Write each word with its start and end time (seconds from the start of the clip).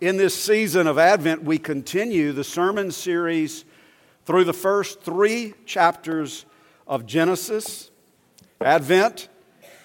In 0.00 0.16
this 0.16 0.34
season 0.34 0.88
of 0.88 0.98
Advent, 0.98 1.44
we 1.44 1.56
continue 1.56 2.32
the 2.32 2.42
sermon 2.42 2.90
series 2.90 3.64
through 4.24 4.42
the 4.42 4.52
first 4.52 5.00
three 5.02 5.54
chapters 5.66 6.46
of 6.84 7.06
Genesis. 7.06 7.92
Advent 8.60 9.28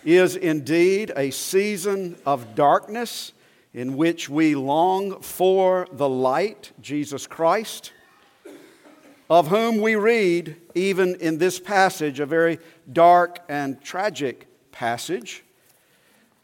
is 0.04 0.36
indeed 0.36 1.12
a 1.16 1.30
season 1.30 2.18
of 2.26 2.56
darkness 2.56 3.34
in 3.72 3.98
which 3.98 4.28
we 4.28 4.56
long 4.56 5.22
for 5.22 5.88
the 5.92 6.10
light, 6.10 6.72
Jesus 6.82 7.28
Christ, 7.28 7.94
of 9.30 9.50
whom 9.50 9.80
we 9.80 9.96
read, 9.96 10.56
even 10.74 11.16
in 11.18 11.38
this 11.38 11.60
passage, 11.60 12.20
a 12.20 12.26
very 12.26 12.58
dark 12.92 13.42
and 13.48 13.80
tragic 13.84 14.48
passage 14.72 15.44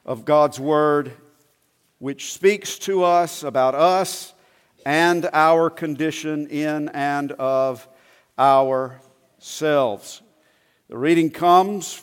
of 0.06 0.24
God's 0.24 0.60
Word 0.60 1.14
which 2.00 2.34
speaks 2.34 2.78
to 2.80 3.04
us 3.04 3.44
about 3.44 3.76
us 3.76 4.34
and 4.86 5.30
our 5.34 5.70
condition 5.70 6.48
in 6.48 6.90
and 6.90 7.32
of 7.34 7.88
ourselves. 8.38 10.22
The 10.90 10.98
reading 10.98 11.32
comes 11.32 12.02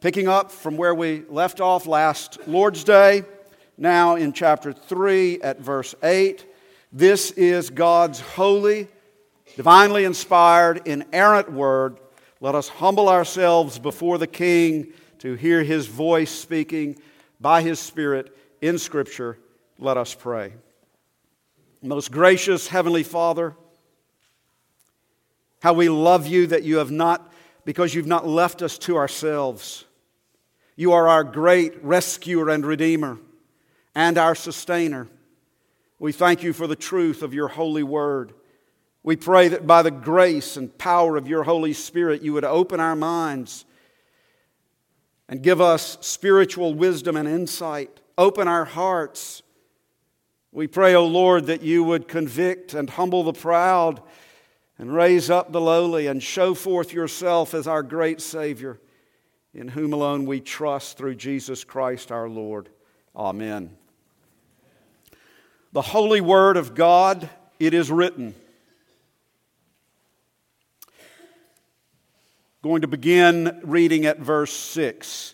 picking 0.00 0.28
up 0.28 0.50
from 0.50 0.76
where 0.76 0.94
we 0.94 1.22
left 1.28 1.60
off 1.60 1.86
last 1.86 2.38
Lord's 2.46 2.84
Day, 2.84 3.22
now 3.78 4.16
in 4.16 4.32
chapter 4.32 4.72
3 4.72 5.40
at 5.42 5.60
verse 5.60 5.94
8. 6.02 6.44
This 6.92 7.30
is 7.32 7.70
God's 7.70 8.20
holy, 8.20 8.88
divinely 9.56 10.04
inspired, 10.04 10.86
inerrant 10.86 11.52
word. 11.52 11.98
Let 12.40 12.54
us 12.54 12.68
humble 12.68 13.08
ourselves 13.08 13.78
before 13.78 14.18
the 14.18 14.26
King 14.26 14.92
to 15.20 15.34
hear 15.34 15.62
his 15.62 15.86
voice 15.86 16.30
speaking 16.30 16.98
by 17.40 17.62
his 17.62 17.78
Spirit 17.78 18.36
in 18.64 18.78
Scripture, 18.78 19.36
let 19.78 19.98
us 19.98 20.14
pray. 20.14 20.54
Most 21.82 22.10
gracious 22.10 22.66
Heavenly 22.66 23.02
Father, 23.02 23.54
how 25.60 25.74
we 25.74 25.90
love 25.90 26.26
you 26.26 26.46
that 26.46 26.62
you 26.62 26.78
have 26.78 26.90
not, 26.90 27.30
because 27.66 27.94
you've 27.94 28.06
not 28.06 28.26
left 28.26 28.62
us 28.62 28.78
to 28.78 28.96
ourselves. 28.96 29.84
You 30.76 30.92
are 30.92 31.08
our 31.08 31.24
great 31.24 31.84
rescuer 31.84 32.48
and 32.48 32.64
redeemer 32.64 33.18
and 33.94 34.16
our 34.16 34.34
sustainer. 34.34 35.08
We 35.98 36.12
thank 36.12 36.42
you 36.42 36.54
for 36.54 36.66
the 36.66 36.74
truth 36.74 37.22
of 37.22 37.34
your 37.34 37.48
holy 37.48 37.82
word. 37.82 38.32
We 39.02 39.16
pray 39.16 39.48
that 39.48 39.66
by 39.66 39.82
the 39.82 39.90
grace 39.90 40.56
and 40.56 40.76
power 40.78 41.18
of 41.18 41.28
your 41.28 41.42
Holy 41.42 41.74
Spirit, 41.74 42.22
you 42.22 42.32
would 42.32 42.44
open 42.44 42.80
our 42.80 42.96
minds 42.96 43.66
and 45.28 45.42
give 45.42 45.60
us 45.60 45.98
spiritual 46.00 46.72
wisdom 46.72 47.14
and 47.14 47.28
insight 47.28 48.00
Open 48.16 48.46
our 48.46 48.64
hearts. 48.64 49.42
We 50.52 50.66
pray, 50.66 50.94
O 50.94 51.00
oh 51.00 51.06
Lord, 51.06 51.46
that 51.46 51.62
you 51.62 51.82
would 51.82 52.06
convict 52.06 52.74
and 52.74 52.88
humble 52.88 53.24
the 53.24 53.32
proud 53.32 54.00
and 54.78 54.94
raise 54.94 55.30
up 55.30 55.52
the 55.52 55.60
lowly 55.60 56.06
and 56.06 56.22
show 56.22 56.54
forth 56.54 56.92
yourself 56.92 57.54
as 57.54 57.66
our 57.66 57.82
great 57.82 58.20
Savior, 58.20 58.78
in 59.52 59.68
whom 59.68 59.92
alone 59.92 60.26
we 60.26 60.40
trust 60.40 60.96
through 60.96 61.16
Jesus 61.16 61.64
Christ 61.64 62.12
our 62.12 62.28
Lord. 62.28 62.68
Amen. 63.16 63.76
The 65.72 65.82
holy 65.82 66.20
word 66.20 66.56
of 66.56 66.74
God, 66.76 67.28
it 67.58 67.74
is 67.74 67.90
written. 67.90 68.34
Going 72.62 72.82
to 72.82 72.88
begin 72.88 73.60
reading 73.64 74.06
at 74.06 74.20
verse 74.20 74.52
6. 74.52 75.33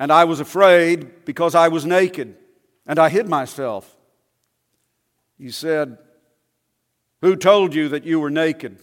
and 0.00 0.10
I 0.10 0.24
was 0.24 0.40
afraid 0.40 1.26
because 1.26 1.54
I 1.54 1.68
was 1.68 1.84
naked, 1.84 2.34
and 2.86 2.98
I 2.98 3.10
hid 3.10 3.28
myself. 3.28 3.98
He 5.38 5.50
said, 5.50 5.98
Who 7.20 7.36
told 7.36 7.74
you 7.74 7.90
that 7.90 8.04
you 8.04 8.18
were 8.18 8.30
naked? 8.30 8.78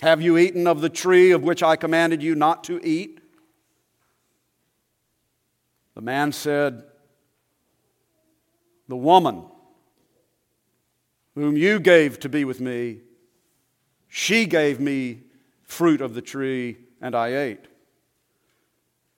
Have 0.00 0.22
you 0.22 0.38
eaten 0.38 0.68
of 0.68 0.80
the 0.80 0.88
tree 0.88 1.32
of 1.32 1.42
which 1.42 1.60
I 1.60 1.74
commanded 1.74 2.22
you 2.22 2.36
not 2.36 2.62
to 2.64 2.80
eat? 2.86 3.20
The 5.96 6.00
man 6.00 6.30
said, 6.30 6.84
The 8.86 8.96
woman 8.96 9.42
whom 11.34 11.56
you 11.56 11.80
gave 11.80 12.20
to 12.20 12.28
be 12.28 12.44
with 12.44 12.60
me, 12.60 13.00
she 14.06 14.46
gave 14.46 14.78
me 14.78 15.22
fruit 15.64 16.00
of 16.00 16.14
the 16.14 16.22
tree, 16.22 16.76
and 17.00 17.16
I 17.16 17.34
ate. 17.34 17.66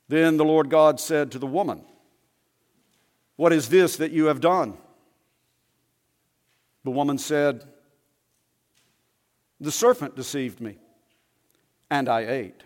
Then 0.08 0.36
the 0.36 0.44
Lord 0.44 0.70
God 0.70 1.00
said 1.00 1.32
to 1.32 1.38
the 1.38 1.46
woman, 1.46 1.84
What 3.36 3.52
is 3.52 3.68
this 3.68 3.96
that 3.96 4.12
you 4.12 4.26
have 4.26 4.40
done? 4.40 4.76
The 6.84 6.90
woman 6.90 7.18
said, 7.18 7.64
The 9.60 9.72
serpent 9.72 10.14
deceived 10.14 10.60
me, 10.60 10.78
and 11.90 12.08
I 12.08 12.20
ate. 12.20 12.62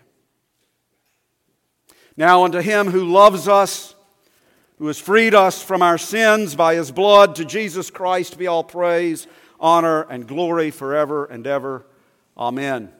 Now, 2.15 2.43
unto 2.43 2.59
him 2.59 2.87
who 2.91 3.05
loves 3.05 3.47
us, 3.47 3.95
who 4.77 4.87
has 4.87 4.99
freed 4.99 5.33
us 5.33 5.63
from 5.63 5.81
our 5.81 5.97
sins 5.97 6.53
by 6.55 6.75
his 6.75 6.91
blood, 6.91 7.35
to 7.35 7.45
Jesus 7.45 7.89
Christ 7.89 8.37
be 8.37 8.47
all 8.47 8.63
praise, 8.63 9.25
honor, 9.59 10.03
and 10.03 10.27
glory 10.27 10.69
forever 10.69 11.25
and 11.25 11.47
ever. 11.47 11.85
Amen. 12.37 12.91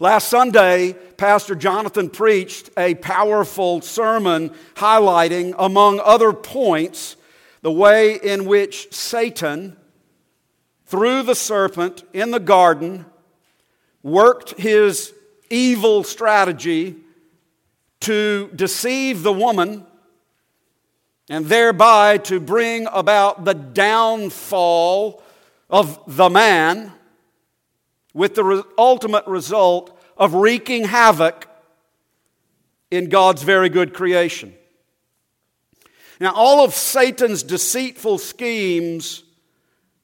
Last 0.00 0.28
Sunday, 0.28 0.92
Pastor 1.16 1.56
Jonathan 1.56 2.08
preached 2.08 2.70
a 2.78 2.94
powerful 2.94 3.80
sermon 3.80 4.50
highlighting, 4.74 5.56
among 5.58 5.98
other 5.98 6.32
points, 6.32 7.16
the 7.62 7.72
way 7.72 8.14
in 8.14 8.44
which 8.44 8.94
Satan, 8.94 9.76
through 10.86 11.24
the 11.24 11.34
serpent 11.34 12.04
in 12.12 12.30
the 12.30 12.38
garden, 12.38 13.06
worked 14.04 14.56
his 14.56 15.12
evil 15.50 16.04
strategy 16.04 16.94
to 18.02 18.52
deceive 18.54 19.24
the 19.24 19.32
woman 19.32 19.84
and 21.28 21.46
thereby 21.46 22.18
to 22.18 22.38
bring 22.38 22.86
about 22.92 23.44
the 23.44 23.54
downfall 23.54 25.20
of 25.68 25.98
the 26.06 26.30
man 26.30 26.92
with 28.14 28.34
the 28.34 28.44
re- 28.44 28.62
ultimate 28.76 29.26
result 29.26 29.98
of 30.16 30.34
wreaking 30.34 30.84
havoc 30.84 31.48
in 32.90 33.08
God's 33.08 33.42
very 33.42 33.68
good 33.68 33.94
creation. 33.94 34.54
Now, 36.20 36.32
all 36.34 36.64
of 36.64 36.74
Satan's 36.74 37.42
deceitful 37.42 38.18
schemes 38.18 39.22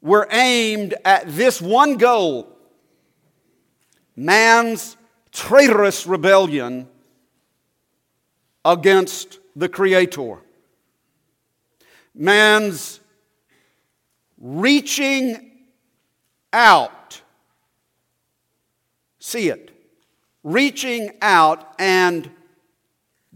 were 0.00 0.28
aimed 0.30 0.94
at 1.04 1.24
this 1.26 1.60
one 1.60 1.96
goal 1.96 2.50
man's 4.16 4.96
traitorous 5.32 6.06
rebellion 6.06 6.88
against 8.64 9.40
the 9.56 9.68
Creator. 9.68 10.38
Man's 12.14 13.00
reaching 14.38 15.52
out 16.52 17.03
see 19.24 19.48
it. 19.48 19.70
Reaching 20.42 21.10
out 21.22 21.74
and 21.78 22.30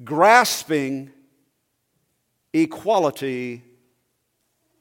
grasping 0.05 1.11
equality 2.53 3.63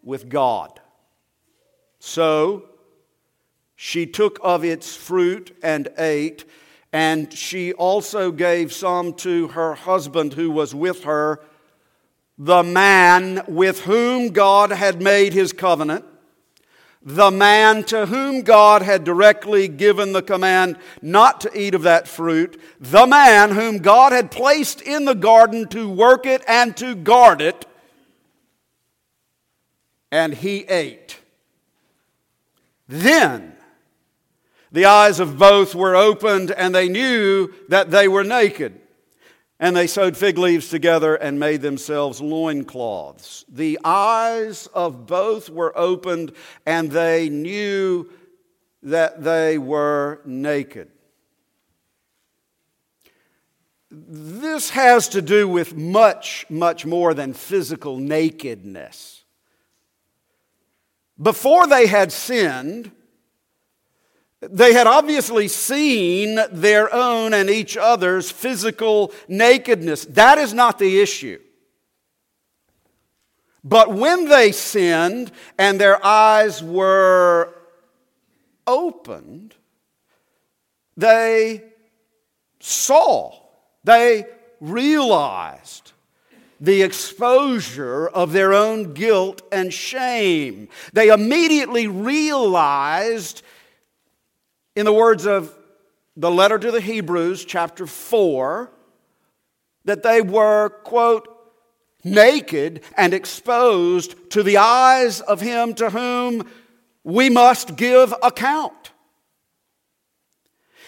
with 0.04 0.27
God. 0.27 0.81
So, 2.00 2.65
She 3.80 4.07
took 4.07 4.39
of 4.42 4.65
its 4.65 4.95
fruit 4.95 5.56
and 5.62 5.88
ate, 6.00 6.45
and 6.92 7.31
she 7.31 7.74
also 7.74 8.31
gave 8.31 8.74
some 8.74 9.13
to 9.18 9.50
her 9.50 9.75
husband 9.75 10.33
who 10.33 10.50
was 10.50 10.74
with 10.74 11.04
her, 11.04 11.39
the 12.39 12.63
man 12.63 13.44
with 13.48 13.81
whom 13.81 14.30
God 14.30 14.71
had 14.71 15.00
made 15.00 15.33
his 15.33 15.54
covenant 15.54 16.06
the 17.07 17.31
man 17.31 17.86
to 17.86 18.06
whom 18.06 18.42
God 18.42 18.81
had 18.81 19.06
directly 19.06 19.69
given 19.69 20.12
the 20.12 20.21
command 20.21 20.75
not 21.01 21.39
to 21.39 21.57
eat 21.57 21.74
of 21.74 21.83
that 21.83 22.06
fruit, 22.06 22.59
the 22.81 23.07
man 23.07 23.51
whom 23.51 23.77
God 23.77 24.12
had 24.12 24.30
placed 24.30 24.81
in 24.81 25.06
the 25.06 25.15
garden 25.15 25.69
to 25.69 25.89
work 25.89 26.25
it 26.25 26.44
and 26.50 26.75
to 26.75 26.95
guard 26.95 27.39
it, 27.39 27.65
and 30.12 30.33
he 30.33 30.65
ate. 30.65 31.18
Then 32.89 33.56
the 34.74 34.83
eyes 34.83 35.21
of 35.21 35.38
both 35.38 35.74
were 35.74 35.95
opened, 35.95 36.51
and 36.51 36.75
they 36.75 36.89
knew 36.89 37.54
that 37.69 37.89
they 37.89 38.09
were 38.09 38.25
naked. 38.25 38.81
And 39.59 39.75
they 39.75 39.88
sewed 39.88 40.15
fig 40.15 40.38
leaves 40.38 40.69
together 40.69 41.15
and 41.15 41.39
made 41.39 41.62
themselves 41.62 42.21
loincloths. 42.21 43.44
The 43.50 43.80
eyes 43.83 44.68
of 44.68 45.07
both 45.07 45.50
were 45.50 45.75
opened, 45.77 46.33
and 46.65 46.92
they 46.92 47.30
knew 47.30 48.12
that 48.83 49.24
they 49.24 49.57
were 49.57 50.21
naked. 50.25 50.89
This 53.89 54.69
has 54.71 55.09
to 55.09 55.21
do 55.21 55.48
with 55.48 55.75
much, 55.75 56.45
much 56.50 56.86
more 56.86 57.13
than 57.13 57.33
physical 57.33 57.98
nakedness. 57.98 59.24
Before 61.19 61.65
they 61.65 61.88
had 61.88 62.12
sinned, 62.12 62.92
they 64.41 64.73
had 64.73 64.85
obviously 64.85 65.47
seen 65.47 66.39
their 66.51 66.93
own 66.93 67.33
and 67.33 67.49
each 67.49 67.75
other's 67.75 68.29
physical 68.29 69.11
nakedness. 69.27 70.05
That 70.05 70.37
is 70.37 70.53
not 70.53 70.77
the 70.77 70.99
issue. 70.99 71.39
But 73.63 73.91
when 73.91 74.29
they 74.29 74.51
sinned 74.51 75.31
and 75.57 75.81
their 75.81 76.03
eyes 76.05 76.63
were 76.63 77.53
opened, 78.65 79.55
they 80.95 81.63
saw, 82.59 83.33
they 83.83 84.25
realized 84.61 85.91
the 86.59 86.81
exposure 86.81 88.07
of 88.07 88.33
their 88.33 88.53
own 88.53 88.93
guilt 88.93 89.41
and 89.51 89.73
shame. 89.73 90.69
They 90.93 91.09
immediately 91.09 91.87
realized 91.87 93.43
in 94.77 94.85
the 94.85 94.94
words 94.94 95.25
of 95.25 95.57
the 96.15 96.29
letter 96.29 96.59
to 96.59 96.69
the 96.69 96.79
Hebrews, 96.79 97.45
chapter 97.45 97.88
4, 97.88 98.71
that 99.85 100.03
they 100.03 100.21
were, 100.21 100.69
quote, 100.69 101.27
naked 102.03 102.81
and 102.95 103.12
exposed 103.12 104.13
to 104.29 104.44
the 104.44 104.57
eyes 104.57 105.19
of 105.19 105.41
him 105.41 105.74
to 105.74 105.89
whom 105.89 106.47
we 107.03 107.27
must 107.27 107.75
give 107.75 108.13
account. 108.21 108.91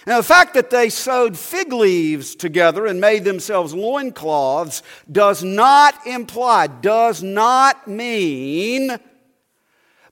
Now, 0.06 0.18
the 0.18 0.24
fact 0.24 0.54
that 0.54 0.70
they 0.70 0.90
sewed 0.90 1.36
fig 1.36 1.74
leaves 1.74 2.36
together 2.36 2.86
and 2.86 3.02
made 3.02 3.24
themselves 3.24 3.74
loincloths 3.74 4.84
does 5.12 5.44
not 5.44 6.06
imply, 6.06 6.68
does 6.68 7.24
not 7.24 7.88
mean 7.88 9.00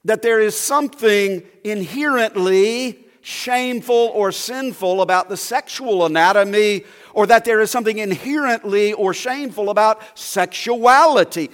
that 0.04 0.24
there 0.24 0.40
is 0.40 0.58
something 0.58 1.44
inherently 1.64 3.04
shameful 3.28 4.10
or 4.14 4.32
sinful 4.32 5.02
about 5.02 5.28
the 5.28 5.36
sexual 5.36 6.06
anatomy 6.06 6.86
or 7.14 7.28
that 7.28 7.44
there 7.44 7.60
is 7.60 7.70
something 7.70 7.98
inherently 7.98 8.94
or 8.94 9.14
shameful 9.14 9.70
about 9.70 10.02
sexuality. 10.18 11.52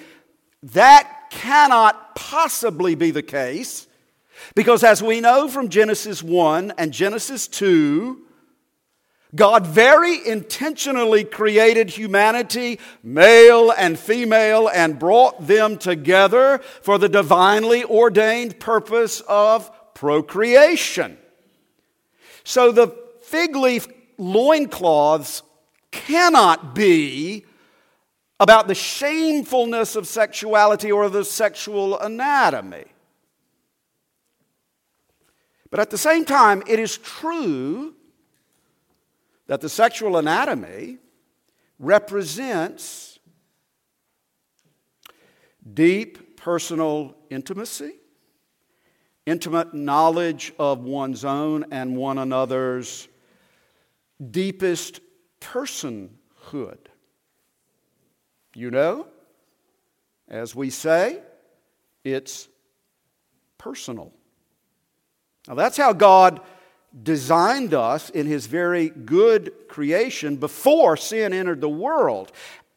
That 0.62 1.31
cannot 1.31 2.16
possibly 2.16 2.94
be 2.94 3.10
the 3.10 3.24
case 3.24 3.88
because, 4.54 4.84
as 4.84 5.02
we 5.02 5.20
know 5.20 5.48
from 5.48 5.68
Genesis 5.68 6.22
1 6.22 6.74
and 6.78 6.94
Genesis 6.94 7.48
2, 7.48 8.22
God 9.34 9.66
very 9.66 10.28
intentionally 10.28 11.24
created 11.24 11.90
humanity, 11.90 12.80
male 13.02 13.72
and 13.72 13.98
female, 13.98 14.69
and 14.69 15.00
brought 15.00 15.48
them 15.48 15.80
together 15.80 16.60
for 16.84 17.00
the 17.00 17.10
divinely 17.10 17.84
ordained 17.84 18.60
purpose 18.60 19.22
of 19.22 19.72
procreation. 19.96 21.18
So 22.44 22.72
the 22.72 22.88
fig 23.22 23.56
leaf 23.56 23.88
loincloths 24.18 25.44
cannot 25.92 26.75
be 26.75 27.45
about 28.40 28.68
the 28.68 28.75
shamefulness 28.75 29.95
of 29.95 30.07
sexuality 30.07 30.92
or 30.92 31.10
the 31.10 31.24
sexual 31.24 31.98
anatomy. 32.00 32.86
But 35.69 35.80
at 35.80 35.90
the 35.90 35.98
same 35.98 36.25
time, 36.25 36.62
it 36.68 36.80
is 36.80 36.98
true 36.98 37.95
that 39.48 39.62
the 39.62 39.69
sexual 39.69 40.18
anatomy 40.18 40.98
represents 41.80 43.18
deep 45.74 46.38
personal 46.38 47.16
intimacy 47.30 47.94
intimate 49.25 49.74
knowledge 49.74 50.54
of 50.60 50.80
one's 50.80 51.24
own 51.24 51.66
and 51.72 51.96
one 51.96 52.18
another's 52.18 53.08
deepest 54.31 55.00
personhood. 55.40 56.78
You 58.56 58.72
know, 58.72 59.08
as 60.28 60.56
we 60.56 60.70
say, 60.70 61.22
it's 62.04 62.48
personal. 63.58 64.12
Now, 65.48 65.56
that's 65.56 65.78
how 65.78 65.94
God 65.94 66.42
designed 67.02 67.74
us 67.74 68.10
in 68.10 68.28
His 68.28 68.46
very 68.46 68.90
good 68.90 69.54
creation 69.68 70.36
before 70.36 70.96
sin 70.96 71.34
entered 71.34 71.62
the 71.62 71.69
world. 71.69 72.31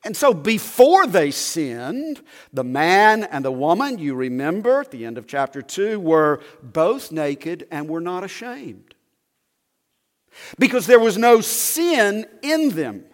And 0.07 0.17
so 0.17 0.33
before 0.33 1.09
they 1.09 1.33
sinned, 1.33 2.23
the 2.53 2.63
man 2.63 3.25
and 3.25 3.45
the 3.45 3.51
woman, 3.51 3.99
you 3.99 4.15
remember 4.15 4.81
at 4.81 4.93
the 4.93 5.05
end 5.05 5.19
of 5.19 5.27
chapter 5.27 5.61
2, 5.61 5.99
were 5.99 6.41
both 6.63 7.11
naked 7.11 7.67
and 7.73 7.89
were 7.89 8.01
not 8.01 8.23
ashamed. 8.23 8.95
Because 10.61 10.87
there 10.87 11.01
was 11.01 11.19
no 11.19 11.41
sin 11.41 12.25
in 12.41 12.71
them. 12.71 13.05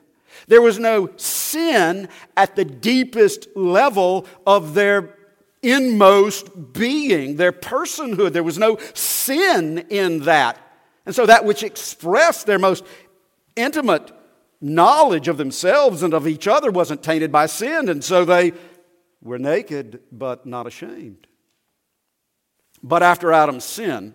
There 0.49 0.61
was 0.61 0.78
no 0.78 1.08
sin 1.16 2.11
at 2.37 2.56
the 2.56 2.64
deepest 2.66 3.49
level 3.56 4.26
of 4.46 4.75
their 4.75 5.16
inmost 5.62 6.75
being, 6.75 7.37
their 7.37 7.52
personhood. 7.52 8.34
There 8.34 8.42
was 8.42 8.58
no 8.58 8.76
sin 8.92 9.87
in 9.88 10.25
that. 10.25 10.58
And 11.06 11.14
so 11.14 11.25
that 11.25 11.46
which 11.46 11.62
expressed 11.62 12.46
their 12.46 12.58
most 12.58 12.84
intimate 13.56 14.12
knowledge 14.62 15.28
of 15.28 15.37
themselves 15.37 16.02
and 16.02 16.14
of 16.14 16.26
each 16.26 16.47
other 16.47 16.71
wasn't 16.71 17.02
tainted 17.02 17.33
by 17.33 17.47
sin, 17.47 17.88
and 17.88 18.02
so 18.02 18.25
they 18.25 18.52
were 19.21 19.38
naked 19.38 20.00
but 20.11 20.47
not 20.47 20.66
ashamed. 20.66 21.26
But 22.83 23.02
after 23.02 23.33
Adam's 23.33 23.64
sin, 23.64 24.14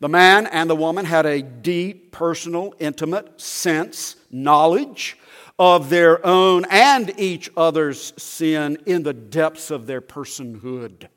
the 0.00 0.08
man 0.08 0.46
and 0.46 0.68
the 0.68 0.76
woman 0.76 1.04
had 1.04 1.26
a 1.26 1.42
deep, 1.42 2.10
personal, 2.10 2.74
intimate 2.80 3.40
sense, 3.40 4.16
knowledge 4.30 5.16
of 5.58 5.90
their 5.90 6.24
own 6.26 6.64
and 6.70 7.12
each 7.18 7.48
other's 7.56 8.12
sin 8.20 8.78
in 8.86 9.04
the 9.04 9.12
depths 9.12 9.70
of 9.70 9.86
their 9.86 10.00
personhood. 10.00 11.08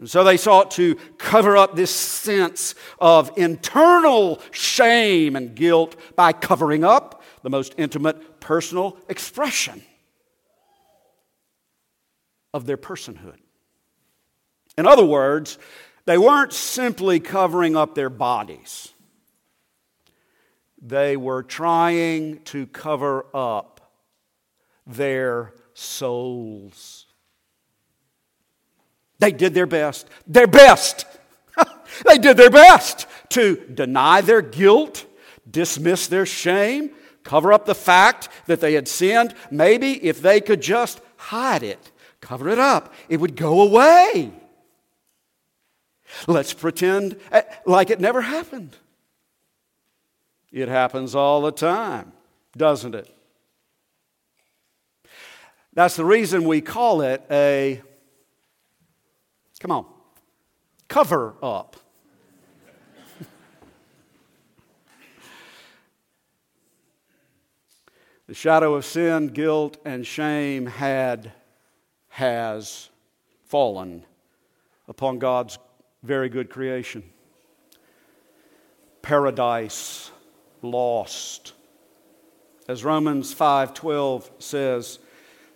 And 0.00 0.08
so 0.08 0.24
they 0.24 0.38
sought 0.38 0.70
to 0.72 0.94
cover 1.18 1.58
up 1.58 1.76
this 1.76 1.94
sense 1.94 2.74
of 2.98 3.30
internal 3.36 4.40
shame 4.50 5.36
and 5.36 5.54
guilt 5.54 5.94
by 6.16 6.32
covering 6.32 6.84
up 6.84 7.22
the 7.42 7.50
most 7.50 7.74
intimate 7.76 8.40
personal 8.40 8.96
expression 9.10 9.82
of 12.54 12.64
their 12.64 12.78
personhood. 12.78 13.36
In 14.78 14.86
other 14.86 15.04
words, 15.04 15.58
they 16.06 16.16
weren't 16.16 16.54
simply 16.54 17.20
covering 17.20 17.76
up 17.76 17.94
their 17.94 18.10
bodies, 18.10 18.94
they 20.80 21.14
were 21.14 21.42
trying 21.42 22.42
to 22.44 22.66
cover 22.68 23.26
up 23.34 23.92
their 24.86 25.52
souls. 25.74 27.04
They 29.20 29.32
did 29.32 29.54
their 29.54 29.66
best. 29.66 30.08
Their 30.26 30.46
best. 30.46 31.06
they 32.06 32.18
did 32.18 32.36
their 32.36 32.50
best 32.50 33.06
to 33.30 33.56
deny 33.72 34.22
their 34.22 34.42
guilt, 34.42 35.06
dismiss 35.48 36.08
their 36.08 36.26
shame, 36.26 36.90
cover 37.22 37.52
up 37.52 37.66
the 37.66 37.74
fact 37.74 38.28
that 38.46 38.60
they 38.60 38.72
had 38.72 38.88
sinned. 38.88 39.34
Maybe 39.50 40.04
if 40.04 40.20
they 40.20 40.40
could 40.40 40.62
just 40.62 41.00
hide 41.16 41.62
it, 41.62 41.92
cover 42.20 42.48
it 42.48 42.58
up, 42.58 42.92
it 43.08 43.20
would 43.20 43.36
go 43.36 43.60
away. 43.60 44.32
Let's 46.26 46.52
pretend 46.52 47.20
eh, 47.30 47.42
like 47.66 47.90
it 47.90 48.00
never 48.00 48.22
happened. 48.22 48.76
It 50.50 50.68
happens 50.68 51.14
all 51.14 51.42
the 51.42 51.52
time, 51.52 52.12
doesn't 52.56 52.94
it? 52.94 53.14
That's 55.72 55.94
the 55.94 56.04
reason 56.04 56.44
we 56.44 56.60
call 56.60 57.02
it 57.02 57.22
a, 57.30 57.80
come 59.60 59.70
on, 59.70 59.86
cover 60.88 61.36
up. 61.40 61.76
the 68.26 68.34
shadow 68.34 68.74
of 68.74 68.84
sin, 68.84 69.28
guilt, 69.28 69.76
and 69.84 70.04
shame 70.04 70.66
had, 70.66 71.30
has 72.08 72.88
fallen 73.44 74.04
upon 74.88 75.20
God's 75.20 75.58
very 76.02 76.28
good 76.28 76.50
creation. 76.50 77.02
Paradise 79.02 80.10
lost. 80.62 81.52
As 82.68 82.84
Romans 82.84 83.34
5:12 83.34 84.30
says, 84.38 84.98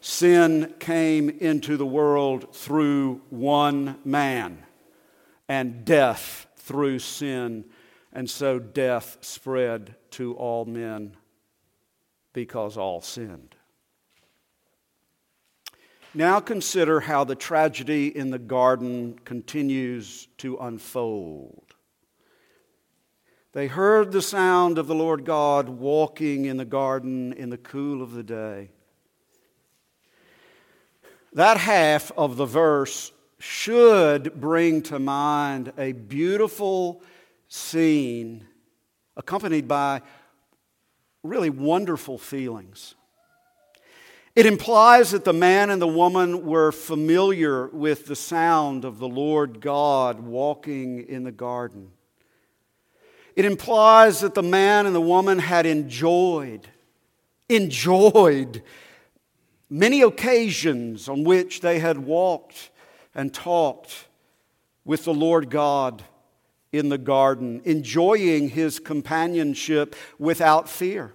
sin 0.05 0.75
came 0.81 1.31
into 1.31 1.79
the 1.79 1.87
world 1.87 2.55
through 2.55 3.23
one 3.31 3.97
man, 4.05 4.63
and 5.49 5.83
death 5.87 6.47
through 6.57 6.99
sin, 6.99 7.65
and 8.13 8.29
so 8.29 8.59
death 8.59 9.17
spread 9.23 9.95
to 10.11 10.35
all 10.35 10.67
men 10.67 11.17
because 12.35 12.77
all 12.77 13.01
sinned. 13.01 13.55
Now 16.13 16.39
consider 16.39 17.01
how 17.01 17.25
the 17.25 17.35
tragedy 17.35 18.15
in 18.15 18.31
the 18.31 18.39
garden 18.39 19.19
continues 19.25 20.29
to 20.37 20.59
unfold. 20.59 21.75
They 23.53 23.69
heard 23.69 24.13
the 24.13 24.21
sound 24.21 24.77
of 24.77 24.87
the 24.87 24.95
Lord 24.95 25.25
God 25.25 25.71
walking 25.71 26.45
in 26.45 26.59
the 26.59 26.67
garden 26.67 27.33
in 27.33 27.49
the 27.49 27.57
cool 27.57 28.03
of 28.03 28.13
the 28.13 28.23
day. 28.23 28.69
That 31.35 31.57
half 31.57 32.13
of 32.13 32.37
the 32.37 32.47
verse 32.47 33.11
should 33.41 34.41
bring 34.41 34.83
to 34.83 35.01
mind 35.01 35.73
a 35.77 35.91
beautiful 35.93 37.03
scene 37.49 38.47
accompanied 39.17 39.67
by 39.67 40.03
really 41.25 41.51
wonderful 41.51 42.19
feelings. 42.19 42.95
It 44.37 44.47
implies 44.47 45.11
that 45.11 45.25
the 45.25 45.33
man 45.33 45.71
and 45.71 45.83
the 45.83 45.89
woman 45.89 46.47
were 46.47 46.73
familiar 46.73 47.67
with 47.69 48.07
the 48.07 48.17
sound 48.17 48.85
of 48.85 48.99
the 48.99 49.09
Lord 49.09 49.61
God 49.61 50.21
walking 50.21 51.07
in 51.09 51.25
the 51.25 51.33
garden. 51.33 51.91
It 53.35 53.45
implies 53.45 54.21
that 54.21 54.35
the 54.35 54.43
man 54.43 54.87
and 54.87 54.95
the 54.95 55.01
woman 55.01 55.41
had 55.41 55.67
enjoyed, 55.67 56.69
enjoyed 57.49 58.63
many 59.75 60.03
occasions 60.03 61.09
on 61.09 61.25
which 61.25 61.61
they 61.61 61.81
had 61.81 61.99
walked 61.99 62.71
and 63.13 63.35
talked 63.35 64.07
with 64.85 65.05
the 65.05 65.13
Lord 65.13 65.51
God 65.51 66.05
in 66.71 66.91
the 66.91 66.99
garden, 66.99 67.61
enjoying 67.65 68.51
his 68.51 68.79
companionship 68.79 69.97
without 70.17 70.69
fear 70.69 71.13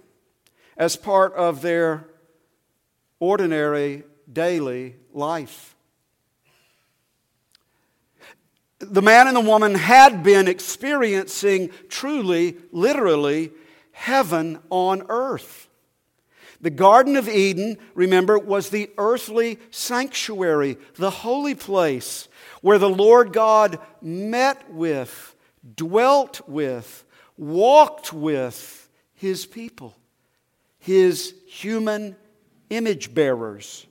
as 0.76 0.94
part 0.94 1.32
of 1.32 1.62
their 1.62 2.06
ordinary 3.18 4.02
daily 4.30 4.96
life. 5.14 5.74
The 8.78 9.02
man 9.02 9.26
and 9.26 9.36
the 9.36 9.40
woman 9.40 9.74
had 9.74 10.22
been 10.22 10.48
experiencing 10.48 11.70
truly, 11.88 12.58
literally, 12.72 13.52
heaven 13.92 14.58
on 14.68 15.06
earth. 15.08 15.69
The 16.60 16.70
Garden 16.70 17.16
of 17.16 17.28
Eden, 17.28 17.78
remember, 17.94 18.38
was 18.38 18.68
the 18.68 18.90
earthly 18.98 19.58
sanctuary, 19.70 20.76
the 20.94 21.10
holy 21.10 21.54
place 21.54 22.28
where 22.60 22.78
the 22.78 22.90
Lord 22.90 23.32
God 23.32 23.78
met 24.02 24.70
with, 24.70 25.34
dwelt 25.76 26.46
with, 26.46 27.04
walked 27.38 28.12
with 28.12 28.90
his 29.14 29.46
people, 29.46 29.96
his 30.78 31.34
human 31.46 32.16
image 32.68 33.14
bearers 33.14 33.86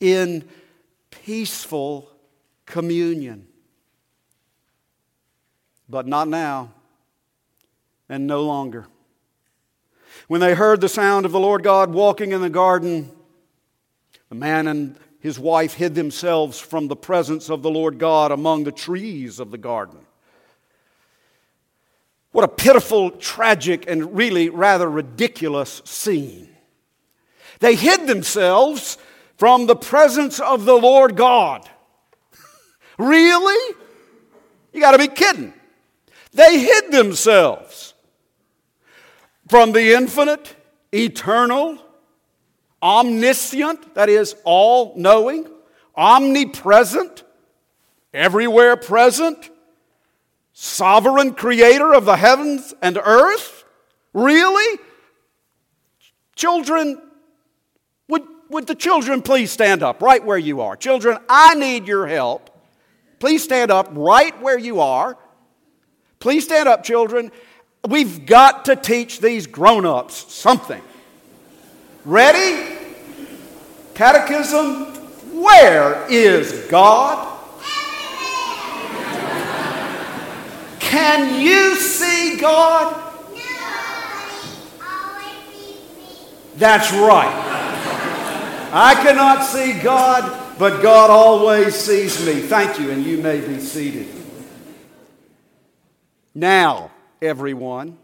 in 0.00 0.48
peaceful 1.10 2.10
communion. 2.66 3.46
But 5.88 6.08
not 6.08 6.26
now, 6.26 6.72
and 8.08 8.26
no 8.26 8.42
longer. 8.42 8.86
When 10.28 10.40
they 10.40 10.54
heard 10.54 10.80
the 10.80 10.88
sound 10.88 11.26
of 11.26 11.32
the 11.32 11.40
Lord 11.40 11.62
God 11.62 11.92
walking 11.92 12.32
in 12.32 12.40
the 12.40 12.50
garden, 12.50 13.10
the 14.28 14.34
man 14.34 14.66
and 14.66 14.96
his 15.20 15.38
wife 15.38 15.74
hid 15.74 15.94
themselves 15.94 16.58
from 16.58 16.88
the 16.88 16.96
presence 16.96 17.50
of 17.50 17.62
the 17.62 17.70
Lord 17.70 17.98
God 17.98 18.32
among 18.32 18.64
the 18.64 18.72
trees 18.72 19.38
of 19.38 19.50
the 19.50 19.58
garden. 19.58 19.98
What 22.32 22.44
a 22.44 22.48
pitiful, 22.48 23.10
tragic, 23.10 23.84
and 23.86 24.16
really 24.16 24.48
rather 24.48 24.90
ridiculous 24.90 25.82
scene. 25.84 26.48
They 27.60 27.74
hid 27.74 28.06
themselves 28.06 28.98
from 29.36 29.66
the 29.66 29.76
presence 29.76 30.40
of 30.40 30.64
the 30.64 30.74
Lord 30.74 31.14
God. 31.14 31.68
really? 32.98 33.76
You 34.72 34.80
got 34.80 34.92
to 34.92 34.98
be 34.98 35.08
kidding. 35.08 35.52
They 36.32 36.58
hid 36.58 36.90
themselves 36.90 37.91
from 39.52 39.72
the 39.72 39.92
infinite, 39.92 40.56
eternal, 40.94 41.76
omniscient, 42.82 43.94
that 43.94 44.08
is, 44.08 44.34
all 44.44 44.94
knowing, 44.96 45.46
omnipresent, 45.94 47.22
everywhere 48.14 48.76
present, 48.76 49.50
sovereign 50.54 51.34
creator 51.34 51.92
of 51.92 52.06
the 52.06 52.16
heavens 52.16 52.72
and 52.80 52.96
earth? 52.96 53.66
Really? 54.14 54.80
Children, 56.34 57.02
would 58.08 58.22
would 58.48 58.66
the 58.66 58.74
children 58.74 59.20
please 59.20 59.50
stand 59.50 59.82
up 59.82 60.00
right 60.00 60.24
where 60.24 60.38
you 60.38 60.62
are? 60.62 60.76
Children, 60.76 61.18
I 61.28 61.56
need 61.56 61.86
your 61.86 62.06
help. 62.06 62.48
Please 63.18 63.44
stand 63.44 63.70
up 63.70 63.88
right 63.90 64.40
where 64.40 64.58
you 64.58 64.80
are. 64.80 65.18
Please 66.20 66.44
stand 66.44 66.70
up, 66.70 66.84
children. 66.84 67.30
We've 67.86 68.26
got 68.26 68.66
to 68.66 68.76
teach 68.76 69.18
these 69.18 69.46
grown 69.46 69.84
ups 69.84 70.32
something. 70.32 70.80
Ready? 72.04 72.78
Catechism 73.94 74.92
Where 75.42 76.06
is 76.08 76.66
God? 76.70 77.40
Everywhere. 79.10 79.56
Can 80.78 81.40
you 81.40 81.74
see 81.74 82.36
God? 82.38 82.98
That's 86.54 86.92
right. 86.92 87.48
I 88.72 88.94
cannot 89.02 89.42
see 89.44 89.80
God, 89.80 90.58
but 90.60 90.80
God 90.80 91.10
always 91.10 91.74
sees 91.74 92.24
me. 92.24 92.42
Thank 92.42 92.78
you, 92.78 92.92
and 92.92 93.04
you 93.04 93.18
may 93.18 93.40
be 93.40 93.58
seated. 93.58 94.06
Now, 96.36 96.91
everyone, 97.22 97.96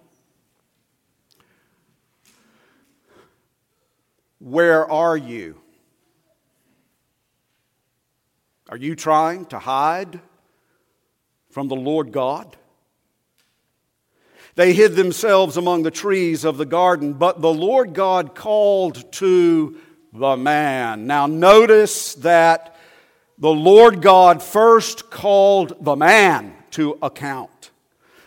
where 4.38 4.88
are 4.90 5.16
you? 5.16 5.60
Are 8.68 8.76
you 8.76 8.94
trying 8.94 9.46
to 9.46 9.58
hide 9.58 10.20
from 11.50 11.68
the 11.68 11.76
Lord 11.76 12.12
God? 12.12 12.56
They 14.54 14.72
hid 14.72 14.94
themselves 14.94 15.56
among 15.56 15.82
the 15.82 15.90
trees 15.90 16.44
of 16.44 16.56
the 16.56 16.66
garden, 16.66 17.12
but 17.12 17.40
the 17.40 17.52
Lord 17.52 17.94
God 17.94 18.34
called 18.34 19.10
to 19.12 19.76
the 20.12 20.36
man. 20.36 21.06
Now, 21.06 21.26
notice 21.26 22.14
that 22.16 22.76
the 23.38 23.50
Lord 23.52 24.02
God 24.02 24.42
first 24.42 25.10
called 25.10 25.76
the 25.80 25.96
man 25.96 26.54
to 26.72 26.98
account. 27.02 27.57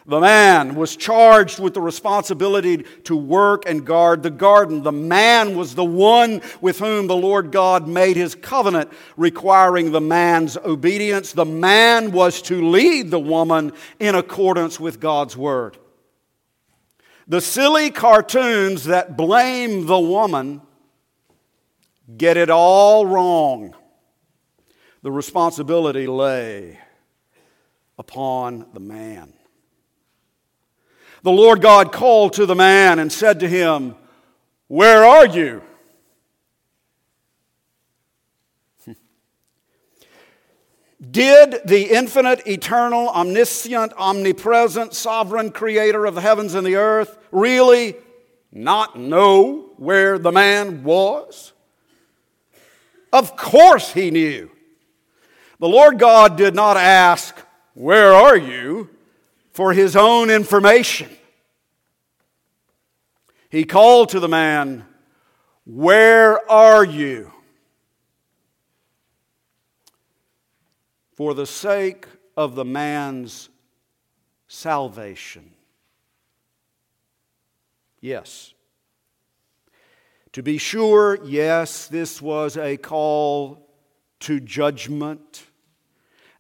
The 0.05 0.20
man 0.20 0.74
was 0.75 0.96
charged 0.96 1.60
with 1.60 1.75
the 1.75 1.81
responsibility 1.81 2.77
to 3.03 3.15
work 3.15 3.63
and 3.67 3.86
guard 3.86 4.24
the 4.24 4.31
garden. 4.31 4.81
The 4.81 4.91
man 4.91 5.55
was 5.55 5.75
the 5.75 5.86
one 5.86 6.41
with 6.60 6.79
whom 6.79 7.05
the 7.05 7.15
Lord 7.15 7.51
God 7.51 7.88
made 7.88 8.17
his 8.17 8.34
covenant, 8.34 8.91
requiring 9.15 9.91
the 9.91 10.01
man's 10.01 10.58
obedience. 10.58 11.34
The 11.34 11.46
man 11.46 12.12
was 12.12 12.41
to 12.43 12.67
lead 12.70 13.12
the 13.12 13.20
woman 13.20 13.74
in 14.00 14.15
accordance 14.15 14.79
with 14.79 15.00
God's 15.00 15.38
word. 15.38 15.77
The 17.27 17.41
silly 17.41 17.91
cartoons 17.91 18.86
that 18.86 19.15
blame 19.15 19.86
the 19.86 20.00
woman 20.00 20.62
get 22.17 22.38
it 22.38 22.50
all 22.50 23.05
wrong. 23.05 23.75
The 25.03 25.12
responsibility 25.12 26.08
lay 26.08 26.79
upon 28.00 28.65
the 28.74 28.79
man. 28.79 29.34
The 31.24 31.32
Lord 31.32 31.62
God 31.62 31.92
called 31.92 32.34
to 32.34 32.46
the 32.48 32.56
man 32.56 32.98
and 33.00 33.12
said 33.12 33.42
to 33.42 33.48
him, 33.48 33.96
Where 34.68 35.04
are 35.06 35.28
you? 35.28 35.62
Did 41.12 41.62
the 41.66 41.92
infinite, 41.92 42.48
eternal, 42.48 43.10
omniscient, 43.10 43.94
omnipresent, 43.98 44.96
sovereign 44.96 45.51
creator 45.51 46.08
of 46.08 46.16
the 46.16 46.22
heavens 46.22 46.56
and 46.56 46.66
the 46.66 46.78
earth 46.78 47.20
really 47.32 47.96
not 48.51 48.98
know 48.98 49.70
where 49.78 50.18
the 50.18 50.32
man 50.32 50.84
was? 50.84 51.54
Of 53.13 53.36
course 53.36 53.94
he 53.94 54.10
knew. 54.10 54.50
The 55.60 55.68
Lord 55.68 56.00
God 56.00 56.36
did 56.38 56.56
not 56.56 56.78
ask, 56.78 57.38
Where 57.75 58.12
are 58.12 58.38
you? 58.38 58.90
For 59.51 59.74
his 59.74 59.96
own 59.96 60.29
information. 60.29 61.10
He 63.50 63.63
called 63.65 64.10
to 64.10 64.20
the 64.20 64.29
man, 64.29 64.86
Where 65.65 66.50
are 66.50 66.84
you? 66.84 67.31
for 71.22 71.36
the 71.36 71.46
sake 71.46 72.08
of 72.36 72.55
the 72.55 72.65
man's 72.65 73.50
salvation. 74.48 75.51
Yes. 78.00 78.55
To 80.34 80.41
be 80.41 80.58
sure, 80.58 81.20
yes, 81.24 81.88
this 81.88 82.24
was 82.24 82.58
a 82.58 82.75
call 82.75 83.70
to 84.22 84.39
judgment, 84.39 85.43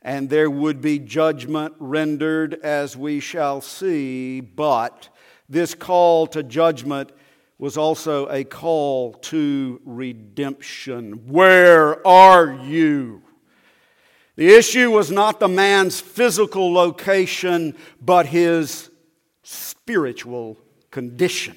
and 0.01 0.29
there 0.29 0.49
would 0.49 0.81
be 0.81 0.97
judgment 0.97 1.75
rendered 1.79 2.55
as 2.63 2.97
we 2.97 3.19
shall 3.19 3.61
see, 3.61 4.41
but 4.41 5.09
this 5.47 5.75
call 5.75 6.25
to 6.27 6.41
judgment 6.41 7.11
was 7.59 7.77
also 7.77 8.27
a 8.29 8.43
call 8.43 9.13
to 9.13 9.79
redemption. 9.85 11.27
Where 11.27 12.05
are 12.07 12.51
you? 12.51 13.21
The 14.35 14.49
issue 14.55 14.89
was 14.89 15.11
not 15.11 15.39
the 15.39 15.47
man's 15.47 15.99
physical 15.99 16.73
location, 16.73 17.75
but 18.01 18.25
his 18.25 18.89
spiritual 19.43 20.57
condition. 20.89 21.55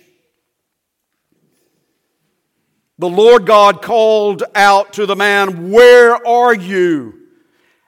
The 2.98 3.08
Lord 3.08 3.46
God 3.46 3.80
called 3.80 4.42
out 4.54 4.92
to 4.94 5.06
the 5.06 5.16
man, 5.16 5.70
Where 5.70 6.14
are 6.26 6.54
you? 6.54 7.23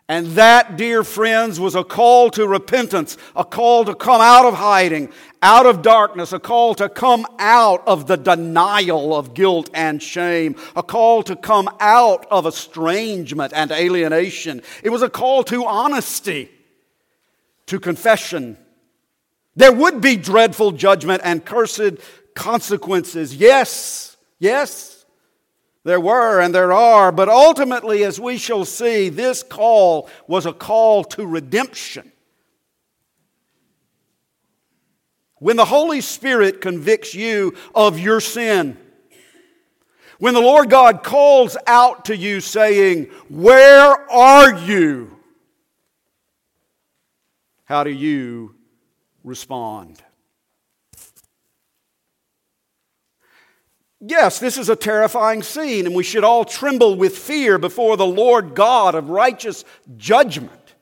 And 0.09 0.29
that, 0.33 0.77
dear 0.77 1.03
friends, 1.03 1.59
was 1.59 1.75
a 1.75 1.83
call 1.83 2.31
to 2.31 2.47
repentance, 2.47 3.17
a 3.35 3.45
call 3.45 3.85
to 3.87 3.95
come 3.95 4.21
out 4.21 4.47
of 4.47 4.55
hiding, 4.55 5.13
out 5.43 5.67
of 5.67 5.83
darkness, 5.83 6.33
a 6.33 6.39
call 6.39 6.77
to 6.77 6.89
come 6.89 7.27
out 7.41 7.83
of 7.89 8.07
the 8.07 8.17
denial 8.17 9.17
of 9.17 9.35
guilt 9.35 9.69
and 9.75 10.01
shame, 10.01 10.55
a 10.77 10.83
call 10.83 11.25
to 11.25 11.35
come 11.35 11.69
out 11.81 12.25
of 12.31 12.47
estrangement 12.47 13.53
and 13.53 13.73
alienation. 13.73 14.63
It 14.85 14.91
was 14.91 15.03
a 15.03 15.11
call 15.11 15.43
to 15.45 15.67
honesty, 15.67 16.51
to 17.67 17.81
confession. 17.81 18.57
There 19.57 19.73
would 19.73 20.01
be 20.01 20.15
dreadful 20.15 20.71
judgment 20.71 21.23
and 21.25 21.45
cursed 21.45 21.99
consequences. 22.37 23.35
Yes, 23.35 24.17
yes. 24.39 24.96
There 25.87 26.01
were 26.01 26.41
and 26.41 26.53
there 26.53 26.73
are, 26.73 27.13
but 27.13 27.29
ultimately, 27.29 28.03
as 28.03 28.19
we 28.19 28.39
shall 28.39 28.65
see, 28.65 29.09
this 29.09 29.45
call 29.45 30.11
was 30.27 30.45
a 30.45 30.53
call 30.53 31.05
to 31.05 31.25
redemption. 31.25 32.11
When 35.37 35.57
the 35.57 35.65
Holy 35.65 36.01
Spirit 36.01 36.61
convicts 36.61 37.15
you 37.15 37.55
of 37.73 38.01
your 38.01 38.21
sin, 38.21 38.77
when 40.19 40.35
the 40.35 40.41
Lord 40.41 40.71
God 40.71 41.05
calls 41.05 41.57
out 41.69 42.07
to 42.07 42.17
you 42.17 42.41
saying, 42.41 43.05
Where 43.29 44.11
are 44.11 44.59
you? 44.59 45.17
How 47.63 47.85
do 47.85 47.91
you 47.91 48.57
respond? 49.23 50.03
Yes, 54.01 54.39
this 54.39 54.59
is 54.59 54.69
a 54.69 54.77
terrifying 54.77 55.43
scene, 55.43 55.87
and 55.87 55.95
we 55.95 56.05
should 56.05 56.25
all 56.25 56.45
tremble 56.45 56.97
with 56.97 57.17
fear 57.17 57.59
before 57.59 57.97
the 57.97 58.07
Lord 58.07 58.55
God 58.55 58.95
of 58.95 59.09
righteous 59.09 59.65
judgment. 59.97 60.75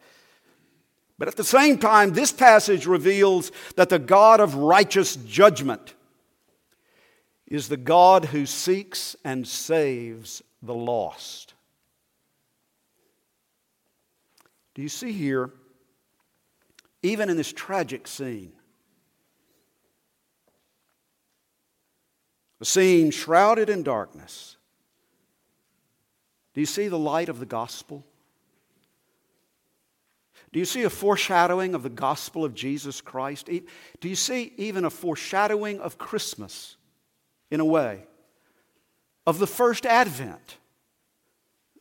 But 1.16 1.29
at 1.29 1.37
the 1.37 1.44
same 1.44 1.79
time, 1.79 2.12
this 2.12 2.33
passage 2.33 2.87
reveals 2.87 3.53
that 3.77 3.88
the 3.88 4.00
God 4.00 4.40
of 4.40 4.57
righteous 4.57 5.14
judgment 5.14 5.94
is 7.46 7.68
the 7.68 7.77
God 7.77 8.24
who 8.27 8.46
seeks 8.46 9.14
and 9.24 9.46
saves 9.46 10.42
the 10.61 10.74
lost. 10.74 11.55
Do 14.74 14.83
you 14.83 14.88
see 14.88 15.12
here, 15.12 15.53
even 17.03 17.31
in 17.31 17.37
this 17.37 17.53
tragic 17.53 18.09
scene, 18.09 18.53
a 22.61 22.64
scene 22.64 23.11
shrouded 23.11 23.69
in 23.69 23.83
darkness. 23.83 24.57
Do 26.55 26.61
you 26.61 26.67
see 26.67 26.88
the 26.88 26.99
light 26.99 27.29
of 27.29 27.40
the 27.40 27.47
gospel? 27.47 28.05
Do 30.53 30.61
you 30.61 30.64
see 30.64 30.85
a 30.85 30.90
foreshadowing 30.90 31.75
of 31.75 31.83
the 31.83 31.90
gospel 31.90 32.45
of 32.45 32.55
Jesus 32.55 33.01
Christ? 33.01 33.51
Do 34.01 34.09
you 34.09 34.14
see 34.14 34.53
even 34.57 34.85
a 34.85 34.90
foreshadowing 34.90 35.81
of 35.81 35.99
Christmas 35.99 36.77
in 37.51 37.59
a 37.59 37.64
way? 37.64 38.05
Of 39.27 39.40
the 39.40 39.49
first 39.49 39.85
advent, 39.85 40.59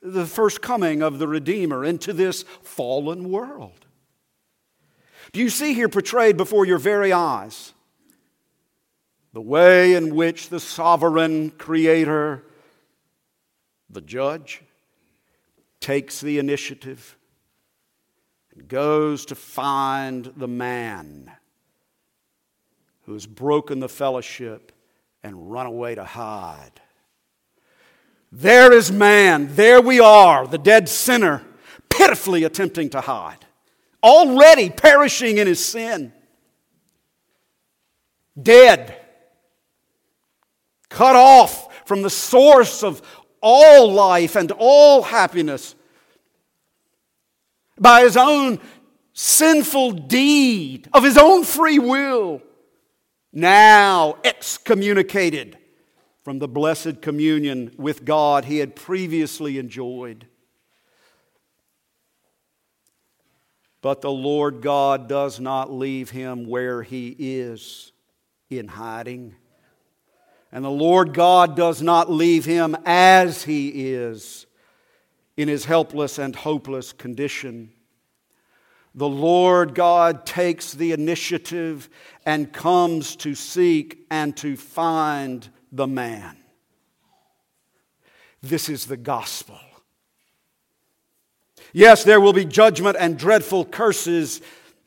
the 0.02 0.26
first 0.26 0.64
coming 0.64 1.04
of 1.04 1.20
the 1.20 1.28
Redeemer 1.28 1.86
into 1.86 2.14
this 2.14 2.46
fallen 2.64 3.30
world? 3.30 3.86
Do 5.34 5.40
you 5.40 5.50
see 5.50 5.76
here 5.76 5.90
portrayed 5.90 6.36
before 6.36 6.66
your 6.66 6.80
very 6.80 7.14
eyes 7.14 7.73
the 9.34 9.42
way 9.42 9.96
in 9.96 10.16
which 10.16 10.50
the 10.50 10.60
sovereign 10.60 11.50
creator, 11.50 12.44
the 13.90 14.02
judge, 14.02 14.62
takes 15.80 16.22
the 16.22 16.38
initiative 16.38 17.18
and 18.54 18.68
goes 18.68 19.26
to 19.26 19.36
find 19.36 20.32
the 20.38 20.48
man 20.48 21.32
who 23.06 23.14
has 23.14 23.26
broken 23.26 23.80
the 23.80 23.90
fellowship 23.90 24.72
and 25.24 25.52
run 25.52 25.66
away 25.66 25.96
to 25.96 26.04
hide. 26.04 26.80
There 28.32 28.72
is 28.72 28.92
man, 28.92 29.56
there 29.56 29.82
we 29.82 30.00
are, 30.00 30.46
the 30.46 30.58
dead 30.58 30.88
sinner, 30.88 31.44
pitifully 31.90 32.44
attempting 32.44 32.92
to 32.92 33.02
hide, 33.02 33.46
already 34.04 34.70
perishing 34.70 35.38
in 35.40 35.48
his 35.48 35.64
sin, 35.64 36.14
dead 38.42 39.03
cut 40.94 41.16
off 41.16 41.88
from 41.88 42.04
the 42.04 42.10
source 42.10 42.84
of 42.84 43.02
all 43.42 43.92
life 43.92 44.36
and 44.36 44.52
all 44.58 45.02
happiness 45.02 45.76
by 47.80 48.02
his 48.02 48.16
own 48.16 48.60
sinful 49.14 49.92
deed 49.92 50.88
of 50.94 51.04
his 51.04 51.18
own 51.18 51.44
free 51.44 51.80
will, 51.80 52.42
now 53.32 54.18
excommunicated 54.24 55.58
from 56.24 56.38
the 56.40 56.48
blessed 56.48 57.02
communion 57.02 57.74
with 57.78 58.06
God 58.06 58.46
he 58.46 58.60
had 58.60 58.76
previously 58.76 59.58
enjoyed. 59.58 60.28
But 63.82 64.02
the 64.02 64.12
Lord 64.12 64.62
God 64.62 65.10
does 65.10 65.40
not 65.40 65.72
leave 65.72 66.12
him 66.12 66.48
where 66.48 66.84
he 66.84 67.16
is 67.20 67.92
in 68.50 68.68
hiding. 68.68 69.36
And 70.54 70.64
the 70.64 70.70
Lord 70.70 71.16
God 71.16 71.56
does 71.56 71.82
not 71.82 72.12
leave 72.12 72.46
him 72.46 72.78
as 72.86 73.44
he 73.44 73.92
is 73.94 74.46
in 75.36 75.48
his 75.48 75.66
helpless 75.66 76.20
and 76.20 76.36
hopeless 76.36 76.94
condition. 76.94 77.72
The 78.94 79.10
Lord 79.10 79.74
God 79.74 80.28
takes 80.28 80.72
the 80.72 80.92
initiative 80.92 81.90
and 82.24 82.54
comes 82.54 83.16
to 83.18 83.34
seek 83.34 84.06
and 84.12 84.38
to 84.38 84.56
find 84.56 85.50
the 85.72 85.88
man. 85.88 86.38
This 88.44 88.70
is 88.70 88.86
the 88.86 88.98
gospel. 88.98 89.60
Yes, 91.72 92.04
there 92.04 92.22
will 92.22 92.34
be 92.34 92.46
judgment 92.46 92.96
and 93.00 93.18
dreadful 93.18 93.66
curses 93.66 94.40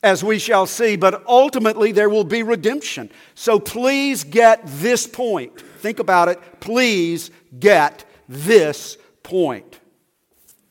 as 0.06 0.22
we 0.22 0.38
shall 0.38 0.66
see, 0.66 0.96
but 0.96 1.24
ultimately 1.26 1.92
there 1.92 2.08
will 2.08 2.24
be 2.24 2.42
redemption. 2.42 3.10
So 3.34 3.58
please 3.58 4.24
get 4.24 4.60
this 4.64 5.06
point. 5.06 5.60
Think 5.80 5.98
about 5.98 6.28
it. 6.28 6.60
Please 6.60 7.30
get 7.58 8.04
this 8.28 8.96
point. 9.22 9.80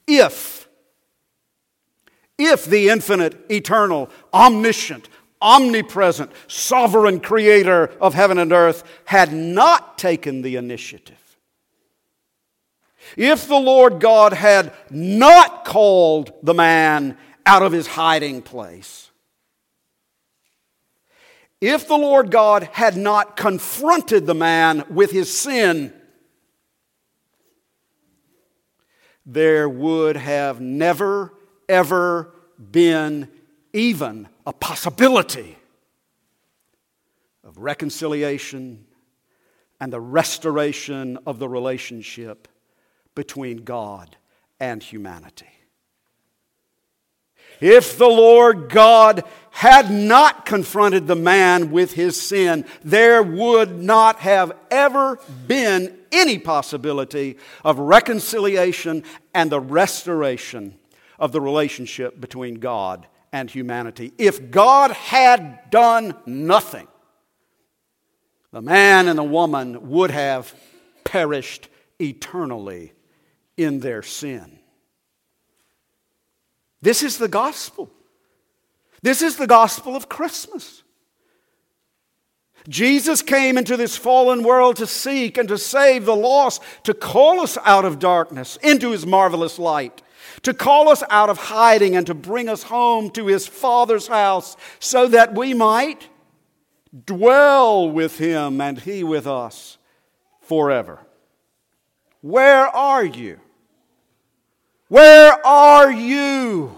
If, 0.07 0.67
If 2.37 2.65
the 2.65 2.89
infinite, 2.89 3.35
eternal, 3.49 4.09
omniscient, 4.33 5.09
omnipresent, 5.41 6.31
sovereign 6.47 7.19
creator 7.19 7.91
of 7.99 8.13
heaven 8.13 8.37
and 8.37 8.51
earth 8.51 8.83
had 9.05 9.33
not 9.33 9.97
taken 9.97 10.41
the 10.41 10.55
initiative, 10.55 11.37
if 13.15 13.47
the 13.47 13.59
Lord 13.59 13.99
God 13.99 14.33
had 14.33 14.73
not 14.89 15.65
called 15.65 16.33
the 16.41 16.53
man 16.53 17.17
out 17.45 17.61
of 17.61 17.71
his 17.71 17.87
hiding 17.87 18.41
place, 18.41 19.11
if 21.61 21.87
the 21.87 21.97
Lord 21.97 22.31
God 22.31 22.63
had 22.73 22.97
not 22.97 23.37
confronted 23.37 24.25
the 24.25 24.35
man 24.35 24.83
with 24.89 25.11
his 25.11 25.35
sin, 25.35 25.93
there 29.25 29.67
would 29.67 30.17
have 30.17 30.61
never, 30.61 31.33
ever 31.67 32.33
been 32.71 33.29
even 33.73 34.27
a 34.45 34.53
possibility 34.53 35.57
of 37.43 37.57
reconciliation 37.57 38.85
and 39.79 39.91
the 39.91 39.99
restoration 39.99 41.17
of 41.25 41.39
the 41.39 41.49
relationship 41.49 42.47
between 43.15 43.63
God 43.63 44.17
and 44.59 44.81
humanity. 44.81 45.54
If 47.59 47.97
the 47.97 48.07
Lord 48.07 48.69
God 48.69 49.23
had 49.51 49.89
not 49.89 50.45
confronted 50.45 51.07
the 51.07 51.15
man 51.15 51.71
with 51.71 51.93
his 51.93 52.21
sin, 52.21 52.65
there 52.83 53.23
would 53.23 53.81
not 53.81 54.17
have 54.17 54.51
ever 54.69 55.19
been 55.47 55.97
any 56.11 56.37
possibility 56.37 57.37
of 57.63 57.79
reconciliation 57.79 59.03
and 59.33 59.49
the 59.49 59.59
restoration 59.59 60.77
of 61.17 61.31
the 61.31 61.39
relationship 61.41 62.19
between 62.19 62.55
God 62.55 63.07
and 63.31 63.49
humanity. 63.49 64.11
If 64.17 64.51
God 64.51 64.91
had 64.91 65.69
done 65.69 66.15
nothing, 66.25 66.87
the 68.51 68.61
man 68.61 69.07
and 69.07 69.17
the 69.17 69.23
woman 69.23 69.89
would 69.89 70.11
have 70.11 70.53
perished 71.03 71.69
eternally 71.99 72.93
in 73.57 73.79
their 73.79 74.01
sin. 74.01 74.59
This 76.81 77.03
is 77.03 77.17
the 77.17 77.27
gospel. 77.27 77.91
This 79.01 79.21
is 79.21 79.37
the 79.37 79.47
gospel 79.47 79.95
of 79.95 80.09
Christmas. 80.09 80.83
Jesus 82.67 83.21
came 83.21 83.57
into 83.57 83.77
this 83.77 83.95
fallen 83.95 84.43
world 84.43 84.77
to 84.77 84.87
seek 84.87 85.37
and 85.37 85.47
to 85.49 85.57
save 85.57 86.05
the 86.05 86.15
lost, 86.15 86.61
to 86.83 86.93
call 86.93 87.39
us 87.39 87.57
out 87.63 87.85
of 87.85 87.99
darkness 87.99 88.57
into 88.63 88.91
his 88.91 89.05
marvelous 89.05 89.59
light, 89.59 90.01
to 90.41 90.53
call 90.53 90.89
us 90.89 91.03
out 91.09 91.29
of 91.29 91.37
hiding 91.37 91.95
and 91.95 92.07
to 92.07 92.15
bring 92.15 92.49
us 92.49 92.63
home 92.63 93.11
to 93.11 93.27
his 93.27 93.45
Father's 93.45 94.07
house 94.07 94.57
so 94.79 95.07
that 95.07 95.35
we 95.35 95.53
might 95.53 96.09
dwell 97.05 97.89
with 97.89 98.17
him 98.17 98.59
and 98.61 98.79
he 98.79 99.03
with 99.03 99.27
us 99.27 99.77
forever. 100.41 100.99
Where 102.21 102.67
are 102.67 103.05
you? 103.05 103.39
Where 104.87 105.45
are 105.45 105.91
you? 105.91 106.77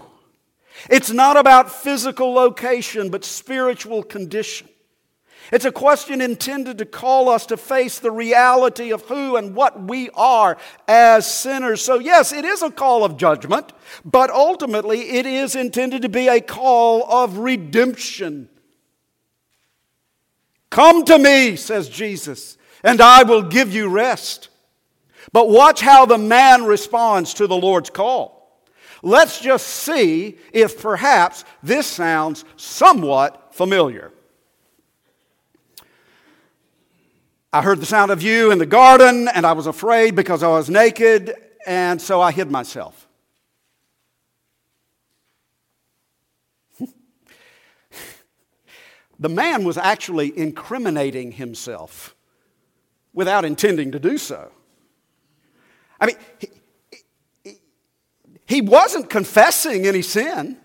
It's 0.88 1.10
not 1.10 1.36
about 1.36 1.70
physical 1.70 2.32
location, 2.32 3.10
but 3.10 3.24
spiritual 3.24 4.02
condition. 4.02 4.68
It's 5.50 5.64
a 5.64 5.72
question 5.72 6.20
intended 6.20 6.78
to 6.78 6.84
call 6.84 7.28
us 7.28 7.46
to 7.46 7.56
face 7.56 7.98
the 7.98 8.10
reality 8.10 8.92
of 8.92 9.02
who 9.02 9.36
and 9.36 9.54
what 9.54 9.82
we 9.82 10.10
are 10.10 10.58
as 10.86 11.32
sinners. 11.32 11.82
So, 11.82 11.98
yes, 11.98 12.32
it 12.32 12.44
is 12.44 12.62
a 12.62 12.70
call 12.70 13.02
of 13.02 13.16
judgment, 13.16 13.72
but 14.04 14.30
ultimately 14.30 15.10
it 15.12 15.24
is 15.24 15.56
intended 15.56 16.02
to 16.02 16.08
be 16.08 16.28
a 16.28 16.40
call 16.40 17.10
of 17.10 17.38
redemption. 17.38 18.50
Come 20.70 21.04
to 21.06 21.18
me, 21.18 21.56
says 21.56 21.88
Jesus, 21.88 22.58
and 22.84 23.00
I 23.00 23.22
will 23.22 23.42
give 23.42 23.72
you 23.72 23.88
rest. 23.88 24.50
But 25.32 25.48
watch 25.48 25.80
how 25.80 26.06
the 26.06 26.18
man 26.18 26.64
responds 26.64 27.34
to 27.34 27.46
the 27.46 27.56
Lord's 27.56 27.90
call. 27.90 28.38
Let's 29.02 29.40
just 29.40 29.66
see 29.66 30.38
if 30.52 30.80
perhaps 30.82 31.44
this 31.62 31.86
sounds 31.86 32.44
somewhat 32.56 33.54
familiar. 33.54 34.12
I 37.52 37.62
heard 37.62 37.80
the 37.80 37.86
sound 37.86 38.10
of 38.10 38.20
you 38.22 38.50
in 38.50 38.58
the 38.58 38.66
garden, 38.66 39.28
and 39.28 39.46
I 39.46 39.52
was 39.52 39.66
afraid 39.66 40.14
because 40.14 40.42
I 40.42 40.48
was 40.48 40.68
naked, 40.68 41.34
and 41.66 42.02
so 42.02 42.20
I 42.20 42.30
hid 42.30 42.50
myself. 42.50 43.08
the 49.18 49.30
man 49.30 49.64
was 49.64 49.78
actually 49.78 50.36
incriminating 50.36 51.32
himself 51.32 52.14
without 53.14 53.46
intending 53.46 53.92
to 53.92 53.98
do 53.98 54.18
so. 54.18 54.52
I 56.00 56.06
mean, 56.06 56.16
he, 56.38 56.48
he, 57.44 57.54
he 58.46 58.60
wasn't 58.60 59.10
confessing 59.10 59.86
any 59.86 60.02
sin. 60.02 60.56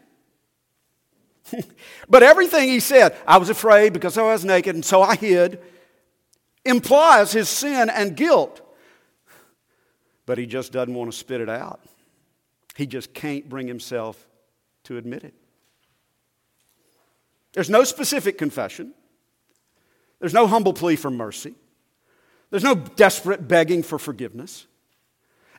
but 2.09 2.23
everything 2.23 2.69
he 2.69 2.79
said, 2.79 3.15
I 3.27 3.37
was 3.37 3.49
afraid 3.49 3.93
because 3.93 4.17
I 4.17 4.23
was 4.23 4.45
naked 4.45 4.75
and 4.75 4.85
so 4.85 5.01
I 5.01 5.15
hid, 5.15 5.61
implies 6.65 7.31
his 7.31 7.49
sin 7.49 7.89
and 7.89 8.15
guilt. 8.15 8.61
But 10.25 10.37
he 10.37 10.45
just 10.45 10.71
doesn't 10.71 10.93
want 10.93 11.11
to 11.11 11.17
spit 11.17 11.41
it 11.41 11.49
out. 11.49 11.81
He 12.75 12.87
just 12.87 13.13
can't 13.13 13.47
bring 13.49 13.67
himself 13.67 14.27
to 14.85 14.97
admit 14.97 15.23
it. 15.23 15.33
There's 17.53 17.69
no 17.69 17.83
specific 17.83 18.37
confession. 18.37 18.93
There's 20.19 20.33
no 20.33 20.47
humble 20.47 20.73
plea 20.73 20.95
for 20.95 21.11
mercy. 21.11 21.53
There's 22.49 22.63
no 22.63 22.75
desperate 22.75 23.47
begging 23.47 23.83
for 23.83 23.99
forgiveness. 23.99 24.65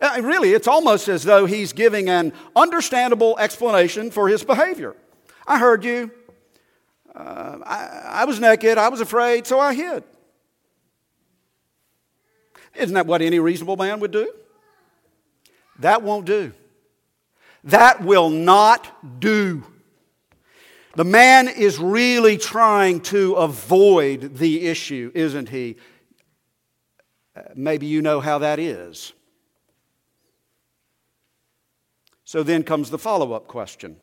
Uh, 0.00 0.20
really, 0.22 0.52
it's 0.52 0.68
almost 0.68 1.08
as 1.08 1.24
though 1.24 1.46
he's 1.46 1.72
giving 1.72 2.08
an 2.08 2.32
understandable 2.56 3.38
explanation 3.38 4.10
for 4.10 4.28
his 4.28 4.42
behavior. 4.42 4.96
I 5.46 5.58
heard 5.58 5.84
you. 5.84 6.10
Uh, 7.14 7.58
I, 7.64 8.00
I 8.04 8.24
was 8.24 8.40
naked. 8.40 8.76
I 8.76 8.88
was 8.88 9.00
afraid, 9.00 9.46
so 9.46 9.60
I 9.60 9.74
hid. 9.74 10.02
Isn't 12.74 12.94
that 12.94 13.06
what 13.06 13.22
any 13.22 13.38
reasonable 13.38 13.76
man 13.76 14.00
would 14.00 14.10
do? 14.10 14.32
That 15.78 16.02
won't 16.02 16.26
do. 16.26 16.52
That 17.64 18.02
will 18.02 18.30
not 18.30 19.20
do. 19.20 19.64
The 20.96 21.04
man 21.04 21.48
is 21.48 21.78
really 21.78 22.36
trying 22.36 23.00
to 23.02 23.34
avoid 23.34 24.36
the 24.36 24.66
issue, 24.66 25.10
isn't 25.14 25.48
he? 25.48 25.76
Uh, 27.36 27.42
maybe 27.54 27.86
you 27.86 28.02
know 28.02 28.20
how 28.20 28.38
that 28.38 28.58
is. 28.58 29.12
So 32.34 32.42
then 32.42 32.64
comes 32.64 32.90
the 32.90 32.98
follow 32.98 33.32
up 33.32 33.46
question 33.46 33.94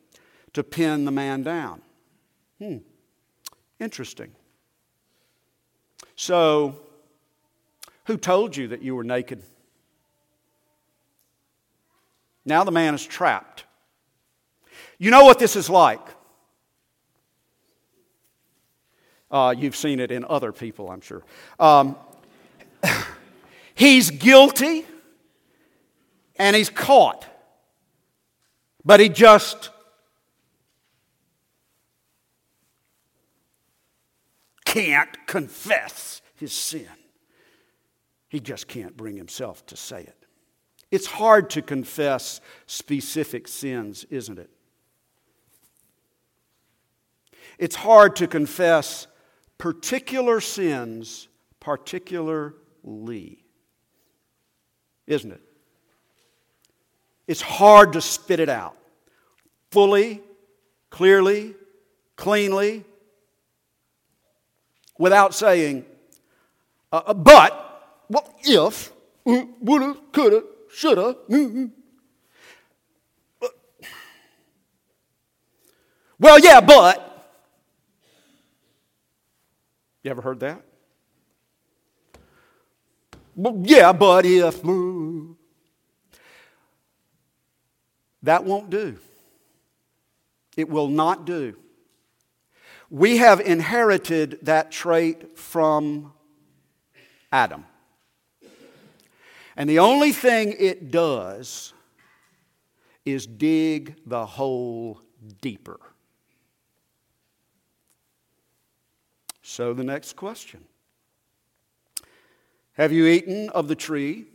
to 0.54 0.64
pin 0.64 1.04
the 1.04 1.10
man 1.10 1.42
down. 1.42 1.82
Hmm, 2.58 2.78
interesting. 3.78 4.32
So, 6.16 6.76
who 8.06 8.16
told 8.16 8.56
you 8.56 8.68
that 8.68 8.80
you 8.80 8.96
were 8.96 9.04
naked? 9.04 9.42
Now 12.46 12.64
the 12.64 12.70
man 12.70 12.94
is 12.94 13.04
trapped. 13.04 13.64
You 14.96 15.10
know 15.10 15.24
what 15.24 15.38
this 15.38 15.54
is 15.54 15.68
like. 15.68 16.00
Uh, 19.30 19.54
you've 19.58 19.76
seen 19.76 20.00
it 20.00 20.10
in 20.10 20.24
other 20.24 20.52
people, 20.52 20.90
I'm 20.90 21.02
sure. 21.02 21.22
Um, 21.60 21.96
he's 23.74 24.10
guilty 24.10 24.86
and 26.36 26.56
he's 26.56 26.70
caught. 26.70 27.28
But 28.84 29.00
he 29.00 29.08
just 29.08 29.70
can't 34.64 35.26
confess 35.26 36.22
his 36.34 36.52
sin. 36.52 36.88
He 38.28 38.40
just 38.40 38.66
can't 38.66 38.96
bring 38.96 39.16
himself 39.16 39.64
to 39.66 39.76
say 39.76 40.00
it. 40.00 40.26
It's 40.90 41.06
hard 41.06 41.50
to 41.50 41.62
confess 41.62 42.40
specific 42.66 43.48
sins, 43.48 44.04
isn't 44.10 44.38
it? 44.38 44.50
It's 47.58 47.76
hard 47.76 48.16
to 48.16 48.26
confess 48.26 49.06
particular 49.58 50.40
sins 50.40 51.28
particularly, 51.60 53.44
isn't 55.06 55.32
it? 55.32 55.42
It's 57.26 57.40
hard 57.40 57.92
to 57.94 58.00
spit 58.00 58.40
it 58.40 58.48
out 58.48 58.76
fully, 59.70 60.20
clearly, 60.90 61.54
cleanly, 62.16 62.84
without 64.98 65.34
saying, 65.34 65.84
uh, 66.92 67.02
uh 67.06 67.14
but, 67.14 68.04
well, 68.08 68.34
if, 68.42 68.92
woulda, 69.24 69.96
coulda, 70.12 70.42
shoulda. 70.70 71.16
Well, 76.22 76.38
yeah, 76.38 76.60
but. 76.60 77.08
You 80.04 80.12
ever 80.12 80.22
heard 80.22 80.38
that? 80.38 80.62
Well, 83.34 83.60
yeah, 83.64 83.92
but 83.92 84.24
if. 84.24 84.62
That 88.22 88.44
won't 88.44 88.70
do. 88.70 88.98
It 90.56 90.68
will 90.68 90.88
not 90.88 91.24
do. 91.24 91.56
We 92.90 93.16
have 93.18 93.40
inherited 93.40 94.38
that 94.42 94.70
trait 94.70 95.38
from 95.38 96.12
Adam. 97.32 97.64
And 99.56 99.68
the 99.68 99.78
only 99.78 100.12
thing 100.12 100.54
it 100.58 100.90
does 100.90 101.72
is 103.04 103.26
dig 103.26 103.96
the 104.06 104.24
hole 104.24 105.00
deeper. 105.40 105.80
So, 109.42 109.74
the 109.74 109.84
next 109.84 110.16
question 110.16 110.64
Have 112.74 112.92
you 112.92 113.06
eaten 113.06 113.50
of 113.50 113.68
the 113.68 113.74
tree 113.74 114.26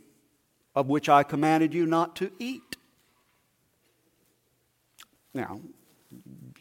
of 0.74 0.88
which 0.88 1.08
I 1.08 1.22
commanded 1.22 1.74
you 1.74 1.86
not 1.86 2.14
to 2.16 2.30
eat? 2.38 2.67
Now, 5.38 5.60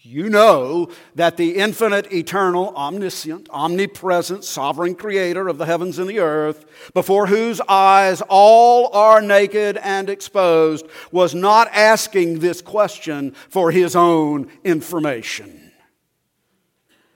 you 0.04 0.30
know 0.30 0.92
that 1.16 1.36
the 1.36 1.56
infinite, 1.56 2.14
eternal, 2.14 2.76
omniscient, 2.76 3.50
omnipresent, 3.50 4.44
sovereign 4.44 4.94
creator 4.94 5.48
of 5.48 5.58
the 5.58 5.66
heavens 5.66 5.98
and 5.98 6.08
the 6.08 6.20
earth, 6.20 6.64
before 6.94 7.26
whose 7.26 7.60
eyes 7.62 8.22
all 8.30 8.94
are 8.94 9.20
naked 9.20 9.78
and 9.78 10.12
exposed, 10.12 10.86
was 11.12 11.34
not 11.34 11.70
asking 11.74 12.38
this 12.38 12.62
question 12.62 13.32
for 13.50 13.72
his 13.72 13.96
own 13.96 14.48
information. 14.64 15.72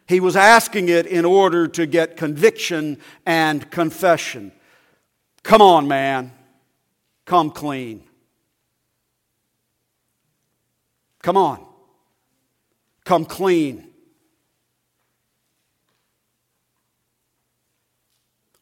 He 0.08 0.20
was 0.20 0.36
asking 0.36 0.90
it 0.90 1.06
in 1.06 1.26
order 1.26 1.68
to 1.68 1.86
get 1.86 2.18
conviction 2.18 2.98
and 3.24 3.70
confession. 3.70 4.52
Come 5.44 5.62
on, 5.62 5.88
man. 5.88 6.32
Come 7.26 7.52
clean. 7.52 8.04
Come 11.22 11.38
on. 11.38 11.66
Come 13.06 13.26
clean. 13.26 13.88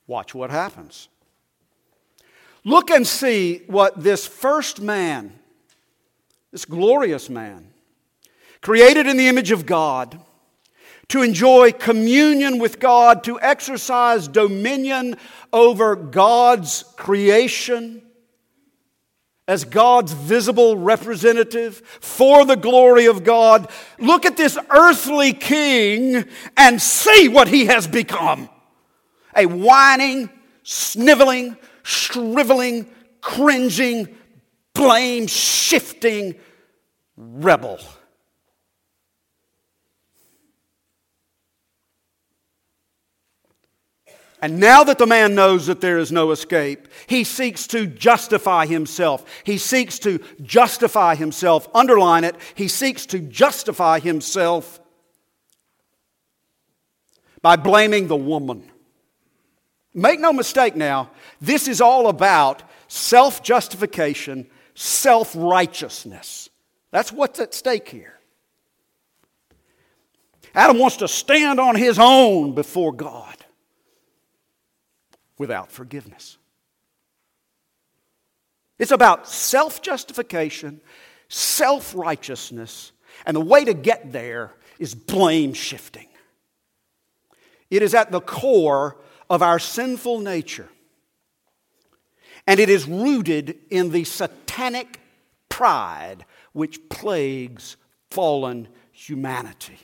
Watch 0.07 0.33
what 0.33 0.49
happens. 0.49 1.07
Look 2.65 2.89
and 2.89 3.05
see 3.05 3.61
what 3.67 4.01
this 4.03 4.25
first 4.25 4.81
man, 4.81 5.37
this 6.51 6.65
glorious 6.65 7.29
man, 7.29 7.67
created 8.61 9.07
in 9.07 9.17
the 9.17 9.27
image 9.27 9.51
of 9.51 9.65
God, 9.65 10.19
to 11.09 11.21
enjoy 11.21 11.71
communion 11.71 12.59
with 12.59 12.79
God, 12.79 13.23
to 13.23 13.39
exercise 13.41 14.27
dominion 14.27 15.15
over 15.51 15.95
God's 15.95 16.83
creation, 16.97 18.01
as 19.49 19.65
God's 19.65 20.13
visible 20.13 20.77
representative 20.77 21.77
for 21.99 22.45
the 22.45 22.55
glory 22.55 23.07
of 23.07 23.23
God. 23.23 23.67
Look 23.97 24.27
at 24.27 24.37
this 24.37 24.59
earthly 24.69 25.33
king 25.33 26.23
and 26.55 26.79
see 26.79 27.27
what 27.29 27.47
he 27.47 27.65
has 27.65 27.87
become 27.87 28.47
a 29.35 29.47
whining, 29.47 30.29
sniveling, 30.61 31.57
shriveling, 31.81 32.91
cringing, 33.21 34.15
blame 34.75 35.25
shifting 35.25 36.35
rebel. 37.17 37.79
And 44.41 44.59
now 44.59 44.85
that 44.85 44.97
the 44.97 45.05
man 45.05 45.35
knows 45.35 45.67
that 45.67 45.81
there 45.81 45.97
is 45.97 46.11
no 46.11 46.31
escape, 46.31 46.87
he 47.07 47.25
seeks 47.25 47.67
to 47.67 47.85
justify 47.85 48.65
himself. 48.65 49.25
He 49.43 49.57
seeks 49.57 49.99
to 49.99 50.19
justify 50.41 51.15
himself. 51.15 51.67
Underline 51.73 52.23
it. 52.23 52.35
He 52.55 52.69
seeks 52.69 53.05
to 53.07 53.19
justify 53.19 53.99
himself 53.99 54.79
by 57.41 57.57
blaming 57.57 58.07
the 58.07 58.15
woman. 58.15 58.69
Make 59.93 60.19
no 60.21 60.31
mistake 60.31 60.75
now, 60.75 61.11
this 61.41 61.67
is 61.67 61.81
all 61.81 62.07
about 62.07 62.63
self 62.87 63.43
justification, 63.43 64.49
self 64.73 65.33
righteousness. 65.35 66.49
That's 66.91 67.11
what's 67.11 67.39
at 67.39 67.53
stake 67.53 67.89
here. 67.89 68.19
Adam 70.55 70.79
wants 70.79 70.97
to 70.97 71.07
stand 71.07 71.59
on 71.59 71.75
his 71.75 71.99
own 71.99 72.55
before 72.55 72.93
God 72.93 73.38
without 75.39 75.71
forgiveness. 75.71 76.37
It's 78.77 78.91
about 78.91 79.27
self 79.27 79.81
justification, 79.81 80.81
self 81.27 81.95
righteousness, 81.95 82.91
and 83.25 83.35
the 83.35 83.41
way 83.41 83.65
to 83.65 83.73
get 83.73 84.11
there 84.11 84.53
is 84.77 84.93
blame 84.93 85.53
shifting. 85.53 86.07
It 87.71 87.81
is 87.81 87.95
at 87.95 88.11
the 88.11 88.21
core 88.21 88.97
of 89.29 89.41
our 89.41 89.59
sinful 89.59 90.19
nature, 90.19 90.69
and 92.45 92.59
it 92.59 92.69
is 92.69 92.87
rooted 92.87 93.57
in 93.69 93.91
the 93.91 94.03
satanic 94.03 94.99
pride 95.49 96.25
which 96.53 96.89
plagues 96.89 97.75
fallen 98.09 98.67
humanity. 98.91 99.77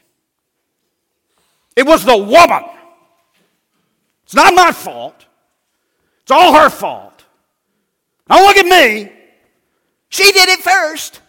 It 1.76 1.86
was 1.86 2.06
the 2.06 2.18
woman. 2.18 2.64
It's 4.24 4.34
not 4.34 4.54
my 4.56 4.72
fault. 4.72 5.26
It's 6.26 6.32
all 6.32 6.56
her 6.56 6.72
fault. 6.72 7.24
Don't 8.28 8.42
look 8.42 8.58
at 8.58 8.66
me. 8.66 9.12
She 10.10 10.32
did 10.32 10.50
it 10.50 10.60
first. 10.60 11.22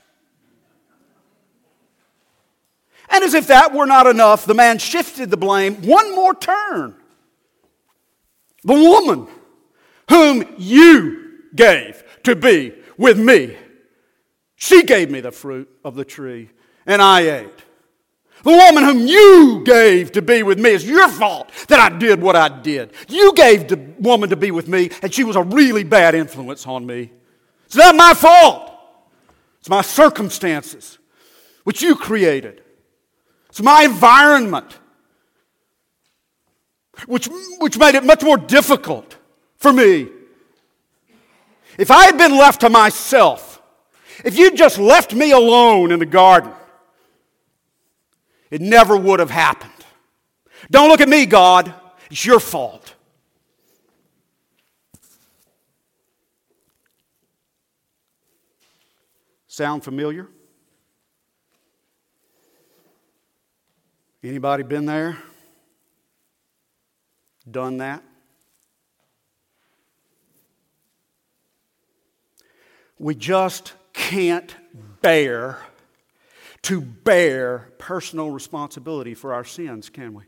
And 3.10 3.22
as 3.22 3.34
if 3.34 3.48
that 3.48 3.74
were 3.74 3.84
not 3.84 4.06
enough, 4.06 4.46
the 4.46 4.54
man 4.54 4.78
shifted 4.78 5.30
the 5.30 5.36
blame 5.36 5.82
one 5.82 6.14
more 6.14 6.34
turn. 6.34 6.94
The 8.64 8.72
woman 8.72 9.28
whom 10.08 10.54
you 10.56 11.40
gave 11.54 12.02
to 12.22 12.34
be 12.34 12.72
with 12.96 13.18
me, 13.18 13.54
she 14.54 14.82
gave 14.82 15.10
me 15.10 15.20
the 15.20 15.30
fruit 15.30 15.68
of 15.84 15.94
the 15.94 16.06
tree, 16.06 16.48
and 16.86 17.02
I 17.02 17.20
ate. 17.20 17.65
The 18.46 18.52
woman 18.52 18.84
whom 18.84 19.08
you 19.08 19.62
gave 19.64 20.12
to 20.12 20.22
be 20.22 20.44
with 20.44 20.60
me, 20.60 20.70
it's 20.70 20.84
your 20.84 21.08
fault 21.08 21.50
that 21.66 21.80
I 21.80 21.98
did 21.98 22.22
what 22.22 22.36
I 22.36 22.48
did. 22.48 22.92
You 23.08 23.32
gave 23.32 23.66
the 23.66 23.76
woman 23.98 24.30
to 24.30 24.36
be 24.36 24.52
with 24.52 24.68
me, 24.68 24.88
and 25.02 25.12
she 25.12 25.24
was 25.24 25.34
a 25.34 25.42
really 25.42 25.82
bad 25.82 26.14
influence 26.14 26.64
on 26.64 26.86
me. 26.86 27.10
It's 27.64 27.74
not 27.74 27.96
my 27.96 28.14
fault. 28.14 28.70
It's 29.58 29.68
my 29.68 29.82
circumstances, 29.82 30.98
which 31.64 31.82
you 31.82 31.96
created. 31.96 32.62
It's 33.48 33.60
my 33.60 33.82
environment, 33.82 34.78
which, 37.06 37.28
which 37.58 37.76
made 37.76 37.96
it 37.96 38.04
much 38.04 38.22
more 38.22 38.38
difficult 38.38 39.16
for 39.56 39.72
me. 39.72 40.06
If 41.78 41.90
I 41.90 42.04
had 42.04 42.16
been 42.16 42.38
left 42.38 42.60
to 42.60 42.70
myself, 42.70 43.60
if 44.24 44.38
you'd 44.38 44.56
just 44.56 44.78
left 44.78 45.12
me 45.12 45.32
alone 45.32 45.90
in 45.90 45.98
the 45.98 46.06
garden, 46.06 46.52
it 48.50 48.60
never 48.60 48.96
would 48.96 49.20
have 49.20 49.30
happened. 49.30 49.72
Don't 50.70 50.88
look 50.88 51.00
at 51.00 51.08
me, 51.08 51.26
God. 51.26 51.72
It's 52.10 52.24
your 52.24 52.40
fault. 52.40 52.94
Sound 59.48 59.82
familiar? 59.84 60.28
Anybody 64.22 64.64
been 64.64 64.86
there? 64.86 65.16
Done 67.48 67.78
that? 67.78 68.02
We 72.98 73.14
just 73.14 73.72
can't 73.92 74.54
bear 75.00 75.58
to 76.66 76.80
bear 76.80 77.70
personal 77.78 78.28
responsibility 78.32 79.14
for 79.14 79.32
our 79.32 79.44
sins, 79.44 79.88
can 79.88 80.14
we? 80.14 80.24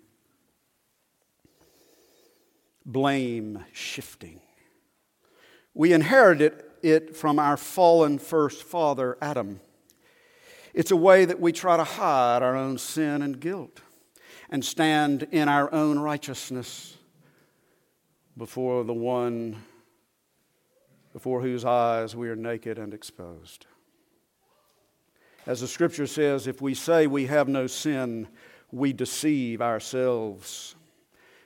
Blame 2.86 3.64
shifting. 3.72 4.40
We 5.74 5.92
inherited 5.92 6.62
it 6.80 7.16
from 7.16 7.40
our 7.40 7.56
fallen 7.56 8.20
first 8.20 8.62
father, 8.62 9.18
Adam. 9.20 9.58
It's 10.74 10.92
a 10.92 10.96
way 10.96 11.24
that 11.24 11.40
we 11.40 11.50
try 11.50 11.76
to 11.76 11.82
hide 11.82 12.44
our 12.44 12.54
own 12.54 12.78
sin 12.78 13.20
and 13.22 13.40
guilt 13.40 13.80
and 14.48 14.64
stand 14.64 15.24
in 15.32 15.48
our 15.48 15.74
own 15.74 15.98
righteousness 15.98 16.96
before 18.36 18.84
the 18.84 18.94
one 18.94 19.56
before 21.12 21.40
whose 21.40 21.64
eyes 21.64 22.14
we 22.14 22.28
are 22.28 22.36
naked 22.36 22.78
and 22.78 22.94
exposed. 22.94 23.66
As 25.48 25.60
the 25.62 25.66
scripture 25.66 26.06
says, 26.06 26.46
if 26.46 26.60
we 26.60 26.74
say 26.74 27.06
we 27.06 27.24
have 27.24 27.48
no 27.48 27.66
sin, 27.66 28.28
we 28.70 28.92
deceive 28.92 29.62
ourselves, 29.62 30.74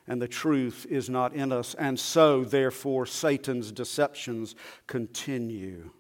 and 0.09 0.21
the 0.21 0.27
truth 0.27 0.89
is 0.91 1.09
not 1.09 1.33
in 1.35 1.53
us. 1.53 1.75
And 1.75 2.01
so, 2.01 2.43
therefore, 2.43 3.07
Satan's 3.07 3.71
deceptions 3.71 4.57
continue 4.89 5.91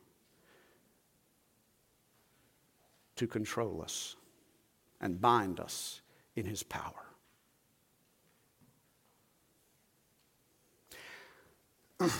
to 3.15 3.29
control 3.29 3.81
us 3.81 4.17
and 5.01 5.21
bind 5.21 5.61
us 5.61 6.01
in 6.35 6.45
his 6.45 6.65
power. 6.65 7.07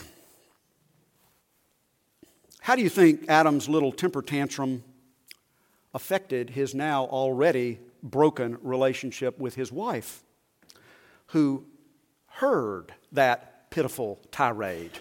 How 2.61 2.77
do 2.77 2.83
you 2.83 2.89
think 2.89 3.25
Adam's 3.29 3.69
little 3.69 3.91
temper 3.91 4.23
tantrum 4.23 4.85
affected 5.95 6.51
his 6.51 6.75
now 6.75 7.05
already 7.05 7.81
broken 8.03 8.59
relationship 8.63 9.39
with 9.39 9.55
his 9.55 9.71
wife, 9.71 10.23
who 11.29 11.65
heard 12.27 12.93
that 13.13 13.71
pitiful 13.71 14.21
tirade? 14.31 14.99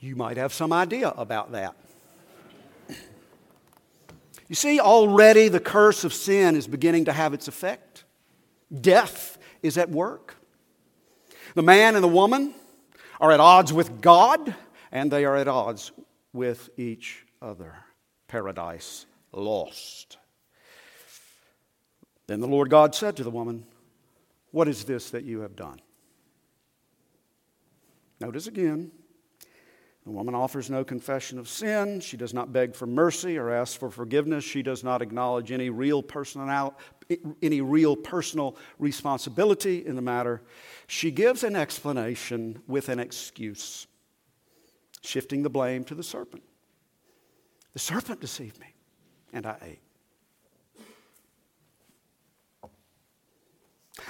You 0.00 0.16
might 0.16 0.36
have 0.36 0.52
some 0.52 0.72
idea 0.72 1.08
about 1.08 1.52
that. 1.52 1.74
You 4.48 4.54
see, 4.54 4.78
already 4.78 5.48
the 5.48 5.60
curse 5.60 6.04
of 6.04 6.14
sin 6.14 6.54
is 6.54 6.68
beginning 6.68 7.06
to 7.06 7.12
have 7.12 7.34
its 7.34 7.48
effect. 7.48 8.04
Death 8.80 9.38
is 9.62 9.76
at 9.76 9.90
work. 9.90 10.36
The 11.54 11.62
man 11.62 11.94
and 11.94 12.04
the 12.04 12.08
woman 12.08 12.54
are 13.20 13.32
at 13.32 13.40
odds 13.40 13.72
with 13.72 14.00
God, 14.00 14.54
and 14.92 15.10
they 15.10 15.24
are 15.24 15.36
at 15.36 15.48
odds 15.48 15.90
with 16.32 16.68
each 16.76 17.24
other. 17.42 17.74
Paradise 18.28 19.06
lost. 19.32 20.18
Then 22.26 22.40
the 22.40 22.48
Lord 22.48 22.70
God 22.70 22.94
said 22.94 23.16
to 23.16 23.24
the 23.24 23.30
woman, 23.30 23.66
What 24.50 24.68
is 24.68 24.84
this 24.84 25.10
that 25.10 25.24
you 25.24 25.40
have 25.40 25.56
done? 25.56 25.80
Notice 28.20 28.46
again, 28.46 28.90
the 30.06 30.12
woman 30.12 30.36
offers 30.36 30.70
no 30.70 30.84
confession 30.84 31.36
of 31.36 31.48
sin. 31.48 31.98
She 31.98 32.16
does 32.16 32.32
not 32.32 32.52
beg 32.52 32.76
for 32.76 32.86
mercy 32.86 33.36
or 33.36 33.50
ask 33.50 33.78
for 33.78 33.90
forgiveness. 33.90 34.44
She 34.44 34.62
does 34.62 34.84
not 34.84 35.02
acknowledge 35.02 35.50
any 35.50 35.68
real 35.68 36.00
personal, 36.00 36.78
any 37.42 37.60
real 37.60 37.96
personal 37.96 38.56
responsibility 38.78 39.84
in 39.84 39.96
the 39.96 40.02
matter. 40.02 40.42
She 40.86 41.10
gives 41.10 41.42
an 41.42 41.56
explanation 41.56 42.62
with 42.68 42.88
an 42.88 43.00
excuse, 43.00 43.88
shifting 45.02 45.42
the 45.42 45.50
blame 45.50 45.82
to 45.84 45.94
the 45.96 46.04
serpent. 46.04 46.44
The 47.76 47.80
serpent 47.80 48.22
deceived 48.22 48.58
me, 48.58 48.68
and 49.34 49.44
I 49.44 49.58
ate. 49.60 49.80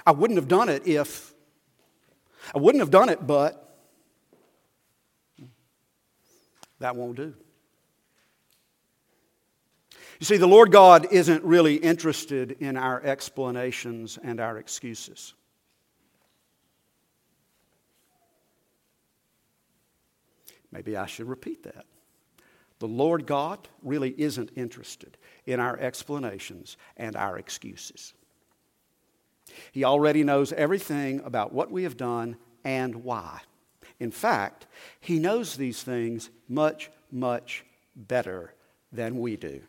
I 0.06 0.12
wouldn't 0.12 0.38
have 0.38 0.46
done 0.46 0.68
it 0.68 0.86
if, 0.86 1.34
I 2.54 2.58
wouldn't 2.58 2.80
have 2.80 2.92
done 2.92 3.08
it, 3.08 3.26
but 3.26 3.76
that 6.78 6.94
won't 6.94 7.16
do. 7.16 7.34
You 10.20 10.26
see, 10.26 10.36
the 10.36 10.46
Lord 10.46 10.70
God 10.70 11.08
isn't 11.10 11.42
really 11.42 11.74
interested 11.74 12.52
in 12.60 12.76
our 12.76 13.02
explanations 13.02 14.16
and 14.22 14.38
our 14.38 14.58
excuses. 14.58 15.34
Maybe 20.70 20.96
I 20.96 21.06
should 21.06 21.26
repeat 21.26 21.64
that. 21.64 21.84
The 22.78 22.88
Lord 22.88 23.26
God 23.26 23.68
really 23.82 24.14
isn't 24.18 24.50
interested 24.54 25.16
in 25.46 25.60
our 25.60 25.78
explanations 25.78 26.76
and 26.96 27.16
our 27.16 27.38
excuses. 27.38 28.12
He 29.72 29.84
already 29.84 30.24
knows 30.24 30.52
everything 30.52 31.20
about 31.24 31.52
what 31.52 31.70
we 31.70 31.84
have 31.84 31.96
done 31.96 32.36
and 32.64 32.96
why. 32.96 33.40
In 33.98 34.10
fact, 34.10 34.66
He 35.00 35.18
knows 35.18 35.56
these 35.56 35.82
things 35.82 36.30
much, 36.48 36.90
much 37.10 37.64
better 37.94 38.52
than 38.92 39.18
we 39.20 39.36
do. 39.36 39.62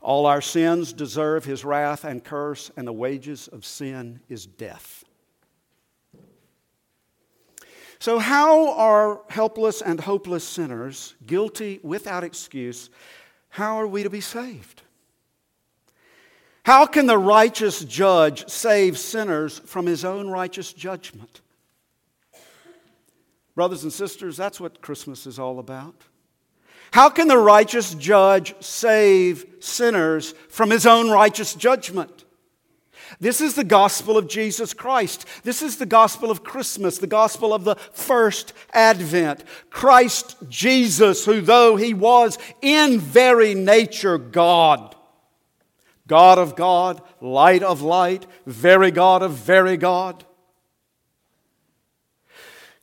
All 0.00 0.26
our 0.26 0.40
sins 0.40 0.92
deserve 0.92 1.44
His 1.44 1.64
wrath 1.64 2.04
and 2.04 2.22
curse, 2.22 2.70
and 2.76 2.86
the 2.86 2.92
wages 2.92 3.48
of 3.48 3.64
sin 3.64 4.20
is 4.28 4.46
death. 4.46 5.04
So, 7.98 8.18
how 8.18 8.74
are 8.74 9.22
helpless 9.28 9.80
and 9.80 9.98
hopeless 9.98 10.44
sinners, 10.44 11.14
guilty 11.26 11.80
without 11.82 12.24
excuse, 12.24 12.90
how 13.48 13.80
are 13.80 13.86
we 13.86 14.02
to 14.02 14.10
be 14.10 14.20
saved? 14.20 14.82
How 16.64 16.84
can 16.84 17.06
the 17.06 17.16
righteous 17.16 17.84
judge 17.84 18.48
save 18.48 18.98
sinners 18.98 19.60
from 19.60 19.86
his 19.86 20.04
own 20.04 20.28
righteous 20.28 20.72
judgment? 20.72 21.40
Brothers 23.54 23.84
and 23.84 23.92
sisters, 23.92 24.36
that's 24.36 24.60
what 24.60 24.82
Christmas 24.82 25.26
is 25.26 25.38
all 25.38 25.58
about. 25.58 25.94
How 26.92 27.08
can 27.08 27.28
the 27.28 27.38
righteous 27.38 27.94
judge 27.94 28.54
save 28.62 29.46
sinners 29.60 30.32
from 30.48 30.70
his 30.70 30.86
own 30.86 31.10
righteous 31.10 31.54
judgment? 31.54 32.15
This 33.20 33.40
is 33.40 33.54
the 33.54 33.64
gospel 33.64 34.16
of 34.16 34.28
Jesus 34.28 34.74
Christ. 34.74 35.26
This 35.42 35.62
is 35.62 35.76
the 35.76 35.86
gospel 35.86 36.30
of 36.30 36.44
Christmas, 36.44 36.98
the 36.98 37.06
gospel 37.06 37.54
of 37.54 37.64
the 37.64 37.76
first 37.76 38.52
advent. 38.72 39.44
Christ 39.70 40.36
Jesus, 40.48 41.24
who 41.24 41.40
though 41.40 41.76
he 41.76 41.94
was 41.94 42.38
in 42.62 43.00
very 43.00 43.54
nature 43.54 44.18
God, 44.18 44.94
God 46.06 46.38
of 46.38 46.56
God, 46.56 47.00
light 47.20 47.62
of 47.62 47.82
light, 47.82 48.26
very 48.46 48.90
God 48.90 49.22
of 49.22 49.32
very 49.32 49.76
God. 49.76 50.24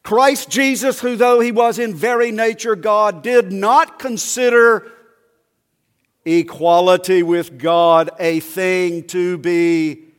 Christ 0.04 0.50
Jesus, 0.50 1.00
who 1.00 1.16
though 1.16 1.40
he 1.40 1.52
was 1.52 1.80
in 1.80 1.94
very 1.94 2.32
nature 2.32 2.76
God, 2.76 3.24
did 3.24 3.52
not 3.54 4.00
consider 4.00 4.92
equality 6.26 7.24
with 7.24 7.58
God 7.58 8.10
a 8.20 8.40
thing 8.42 9.04
to 9.08 9.38
be 9.38 10.13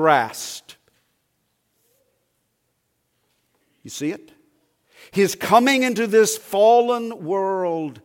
grasped. 0.00 0.78
You 3.82 3.90
see 3.90 4.12
it? 4.12 4.32
His 5.10 5.34
coming 5.34 5.82
into 5.82 6.06
this 6.06 6.38
fallen 6.38 7.22
world 7.22 8.00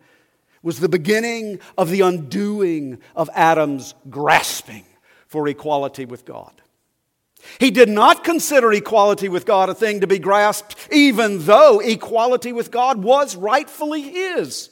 was 0.62 0.82
the 0.82 0.90
beginning 0.90 1.62
of 1.78 1.90
the 1.90 2.02
undoing 2.02 3.00
of 3.16 3.30
Adam's 3.34 3.94
grasping 4.10 4.84
for 5.28 5.48
equality 5.48 6.04
with 6.04 6.26
God. 6.26 6.52
He 7.62 7.72
did 7.72 7.88
not 7.88 8.26
consider 8.26 8.74
equality 8.74 9.30
with 9.30 9.46
God 9.46 9.70
a 9.70 9.74
thing 9.74 10.02
to 10.02 10.08
be 10.08 10.20
grasped, 10.20 10.76
even 10.92 11.46
though 11.46 11.80
equality 11.80 12.52
with 12.52 12.72
God 12.72 13.02
was 13.02 13.38
rightfully 13.38 14.02
his. 14.02 14.70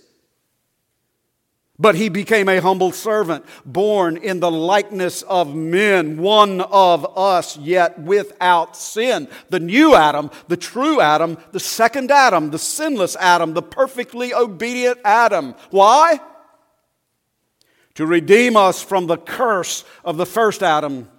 But 1.79 1.95
he 1.95 2.07
became 2.09 2.49
a 2.49 2.61
humble 2.61 2.91
servant, 2.91 3.45
born 3.65 4.17
in 4.17 4.39
the 4.39 4.51
likeness 4.51 5.23
of 5.23 5.55
men, 5.55 6.17
one 6.17 6.61
of 6.61 7.17
us, 7.17 7.57
yet 7.57 7.99
without 7.99 8.77
sin. 8.77 9.27
The 9.49 9.59
new 9.59 9.95
Adam, 9.95 10.29
the 10.47 10.57
true 10.57 11.01
Adam, 11.01 11.37
the 11.51 11.59
second 11.59 12.11
Adam, 12.11 12.51
the 12.51 12.59
sinless 12.59 13.15
Adam, 13.15 13.55
the 13.55 13.63
perfectly 13.63 14.35
obedient 14.35 14.99
Adam. 15.03 15.55
Why? 15.71 16.19
To 17.95 18.05
redeem 18.05 18.55
us 18.55 18.83
from 18.83 19.07
the 19.07 19.17
curse 19.17 19.83
of 20.05 20.17
the 20.17 20.27
first 20.27 20.61
Adam 20.61 21.09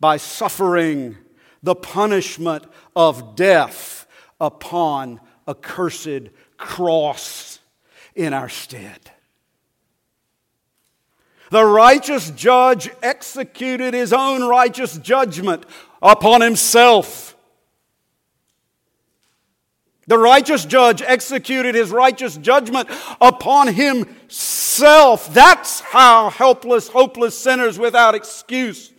by 0.00 0.16
suffering 0.16 1.18
the 1.62 1.74
punishment 1.74 2.64
of 2.96 3.36
death 3.36 4.06
upon 4.40 5.20
a 5.46 5.54
cursed 5.54 6.30
cross 6.56 7.51
in 8.14 8.32
our 8.32 8.48
stead. 8.48 9.10
The 11.50 11.64
righteous 11.64 12.30
judge 12.30 12.90
executed 13.02 13.92
his 13.92 14.12
own 14.12 14.42
righteous 14.42 14.96
judgment 14.96 15.64
upon 16.00 16.40
himself. 16.40 17.36
The 20.06 20.18
righteous 20.18 20.64
judge 20.64 21.02
executed 21.02 21.74
his 21.74 21.90
righteous 21.90 22.36
judgment 22.36 22.88
upon 23.20 23.68
himself. 23.68 25.32
That's 25.32 25.80
how 25.80 26.30
helpless, 26.30 26.88
hopeless 26.88 27.38
sinners 27.38 27.78
without 27.78 28.14
excuse 28.14 28.90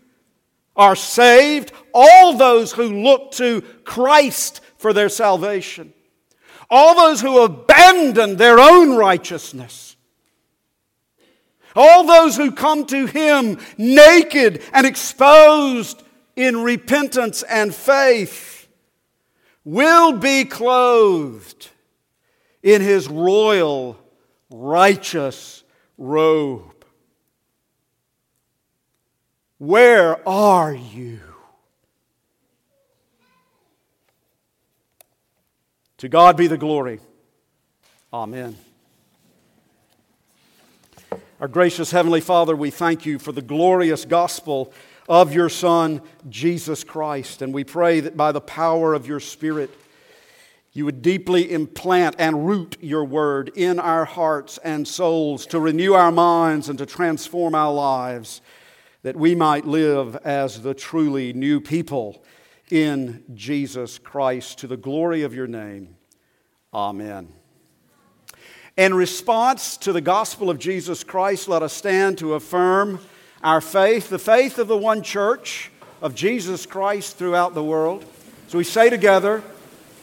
are 0.76 0.96
saved. 0.96 1.72
All 1.94 2.38
those 2.38 2.72
who 2.72 3.04
look 3.04 3.32
to 3.34 3.62
Christ 3.84 4.62
for 4.78 4.94
their 4.94 5.10
salvation. 5.10 5.94
All 6.70 6.96
those 6.96 7.22
who 7.22 7.44
abandon 7.44 8.38
their 8.38 8.60
own 8.60 8.96
righteousness. 8.96 9.96
All 11.76 12.04
those 12.04 12.38
who 12.38 12.52
come 12.52 12.86
to 12.88 13.06
Him 13.06 13.60
naked 13.78 14.62
and 14.72 14.86
exposed 14.86 16.04
in 16.36 16.64
repentance 16.64 17.44
and 17.44 17.74
faith 17.74 18.68
will 19.64 20.14
be 20.14 20.46
clothed 20.46 21.70
in 22.62 22.82
his 22.82 23.08
royal, 23.08 23.98
righteous 24.50 25.64
robe. 25.98 26.86
Where 29.58 30.28
are 30.28 30.74
you? 30.74 31.20
To 36.04 36.10
God 36.10 36.36
be 36.36 36.48
the 36.48 36.58
glory. 36.58 37.00
Amen. 38.12 38.58
Our 41.40 41.48
gracious 41.48 41.92
Heavenly 41.92 42.20
Father, 42.20 42.58
we 42.58 42.72
thank 42.72 43.06
you 43.06 43.18
for 43.18 43.32
the 43.32 43.42
glorious 43.42 44.04
gospel 44.04 44.74
of 45.08 45.34
your 45.34 45.48
Son, 45.48 46.02
Jesus 46.28 46.84
Christ. 46.84 47.42
And 47.42 47.54
we 47.54 47.64
pray 47.64 48.02
that 48.02 48.18
by 48.18 48.34
the 48.34 48.42
power 48.42 48.94
of 48.94 49.08
your 49.08 49.22
Spirit, 49.22 49.70
you 50.74 50.84
would 50.84 51.02
deeply 51.02 51.50
implant 51.50 52.18
and 52.20 52.50
root 52.50 52.76
your 52.82 53.06
word 53.06 53.54
in 53.56 53.80
our 53.80 54.04
hearts 54.04 54.58
and 54.58 54.86
souls 54.86 55.46
to 55.46 55.60
renew 55.62 55.94
our 55.94 56.12
minds 56.12 56.68
and 56.68 56.78
to 56.80 56.86
transform 56.86 57.56
our 57.56 57.74
lives, 57.74 58.42
that 59.04 59.16
we 59.16 59.36
might 59.36 59.66
live 59.66 60.18
as 60.26 60.64
the 60.64 60.74
truly 60.74 61.32
new 61.32 61.62
people 61.62 62.22
in 62.70 63.24
Jesus 63.34 64.00
Christ 64.00 64.60
to 64.60 64.68
the 64.68 64.78
glory 64.78 65.24
of 65.24 65.34
your 65.34 65.48
name. 65.48 65.96
Amen. 66.74 67.28
In 68.76 68.94
response 68.96 69.78
to 69.78 69.94
the 69.94 70.02
gospel 70.02 70.50
of 70.50 70.58
Jesus 70.58 71.04
Christ, 71.04 71.48
let 71.48 71.62
us 71.62 71.74
stand 71.74 72.18
to 72.18 72.34
affirm 72.34 73.00
our 73.44 73.62
faith, 73.62 74.10
the 74.10 74.18
faith 74.18 74.58
of 74.58 74.68
the 74.68 74.78
one 74.78 75.04
church 75.04 75.70
of 76.02 76.16
Jesus 76.16 76.66
Christ 76.66 77.18
throughout 77.18 77.54
the 77.54 77.64
world. 77.64 78.04
So 78.48 78.58
we 78.58 78.64
say 78.64 78.90
together 78.90 79.44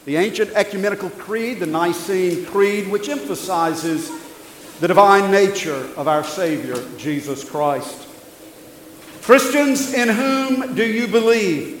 the 0.05 0.15
ancient 0.15 0.51
ecumenical 0.51 1.09
creed, 1.09 1.59
the 1.59 1.65
Nicene 1.65 2.45
Creed, 2.45 2.87
which 2.87 3.09
emphasizes 3.09 4.09
the 4.79 4.87
divine 4.87 5.29
nature 5.29 5.89
of 5.97 6.07
our 6.07 6.23
Savior, 6.23 6.75
Jesus 6.97 7.47
Christ. 7.47 8.07
Christians, 9.21 9.93
in 9.93 10.09
whom 10.09 10.73
do 10.75 10.85
you 10.85 11.07
believe? 11.07 11.80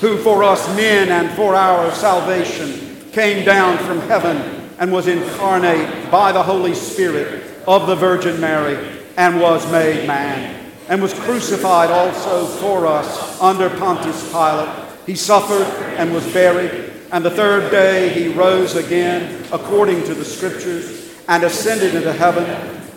who 0.00 0.18
for 0.18 0.42
us 0.44 0.66
men 0.76 1.08
and 1.08 1.34
for 1.36 1.54
our 1.54 1.90
salvation 1.92 3.10
came 3.12 3.44
down 3.44 3.78
from 3.78 3.98
heaven 4.00 4.36
and 4.78 4.92
was 4.92 5.06
incarnate 5.06 6.10
by 6.10 6.32
the 6.32 6.42
Holy 6.42 6.74
Spirit 6.74 7.42
of 7.66 7.86
the 7.86 7.94
Virgin 7.94 8.38
Mary 8.40 8.76
and 9.16 9.40
was 9.40 9.70
made 9.72 10.06
man 10.06 10.70
and 10.88 11.00
was 11.00 11.14
crucified 11.14 11.90
also 11.90 12.46
for 12.60 12.86
us 12.86 13.40
under 13.40 13.70
Pontius 13.70 14.30
Pilate. 14.30 14.68
He 15.06 15.14
suffered 15.14 15.66
and 15.96 16.12
was 16.12 16.30
buried, 16.32 16.92
and 17.10 17.24
the 17.24 17.30
third 17.30 17.70
day 17.70 18.10
he 18.10 18.28
rose 18.28 18.76
again 18.76 19.44
according 19.52 20.04
to 20.04 20.14
the 20.14 20.24
Scriptures 20.24 21.14
and 21.28 21.42
ascended 21.42 21.94
into 21.94 22.12
heaven 22.12 22.44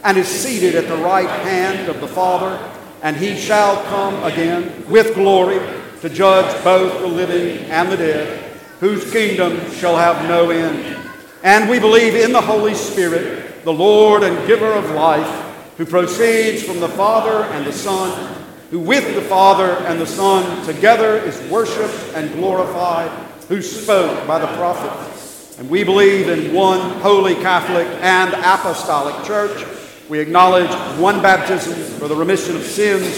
and 0.04 0.18
is 0.18 0.28
seated 0.28 0.76
at 0.76 0.88
the 0.88 0.98
right 0.98 1.30
hand 1.30 1.88
of 1.88 2.02
the 2.02 2.08
Father, 2.08 2.60
and 3.02 3.16
he 3.16 3.38
shall 3.38 3.82
come 3.86 4.22
again 4.24 4.86
with 4.90 5.16
glory 5.16 5.60
to 6.02 6.10
judge 6.10 6.64
both 6.64 7.00
the 7.02 7.08
living 7.08 7.66
and 7.70 7.92
the 7.92 7.98
dead, 7.98 8.52
whose 8.80 9.12
kingdom 9.12 9.72
shall 9.72 9.98
have 9.98 10.28
no 10.28 10.50
end. 10.50 10.98
And 11.44 11.70
we 11.70 11.80
believe 11.80 12.16
in 12.16 12.32
the 12.32 12.42
Holy 12.42 12.74
Spirit, 12.74 13.64
the 13.64 13.74
Lord 13.74 14.24
and 14.24 14.48
giver 14.48 14.72
of 14.72 14.90
life 14.92 15.46
who 15.78 15.86
proceeds 15.86 16.62
from 16.62 16.82
the 16.82 16.90
Father 16.90 17.46
and 17.56 17.66
the 17.66 17.72
Son, 17.72 18.36
who 18.70 18.80
with 18.80 19.16
the 19.16 19.22
Father 19.22 19.78
and 19.88 20.00
the 20.00 20.06
Son 20.06 20.66
together 20.66 21.16
is 21.16 21.40
worshiped 21.50 22.14
and 22.16 22.30
glorified, 22.34 23.10
who 23.48 23.62
spoke 23.62 24.28
by 24.28 24.40
the 24.40 24.48
prophets. 24.58 25.58
And 25.58 25.70
we 25.70 25.86
believe 25.86 26.28
in 26.28 26.54
one 26.54 26.82
holy 27.00 27.36
Catholic 27.36 27.88
and 28.02 28.34
apostolic 28.34 29.26
church. 29.26 29.66
We 30.10 30.20
acknowledge 30.20 30.70
one 31.00 31.22
baptism 31.22 31.76
for 31.98 32.10
the 32.10 32.16
remission 32.16 32.58
of 32.58 32.64
sins, 32.64 33.18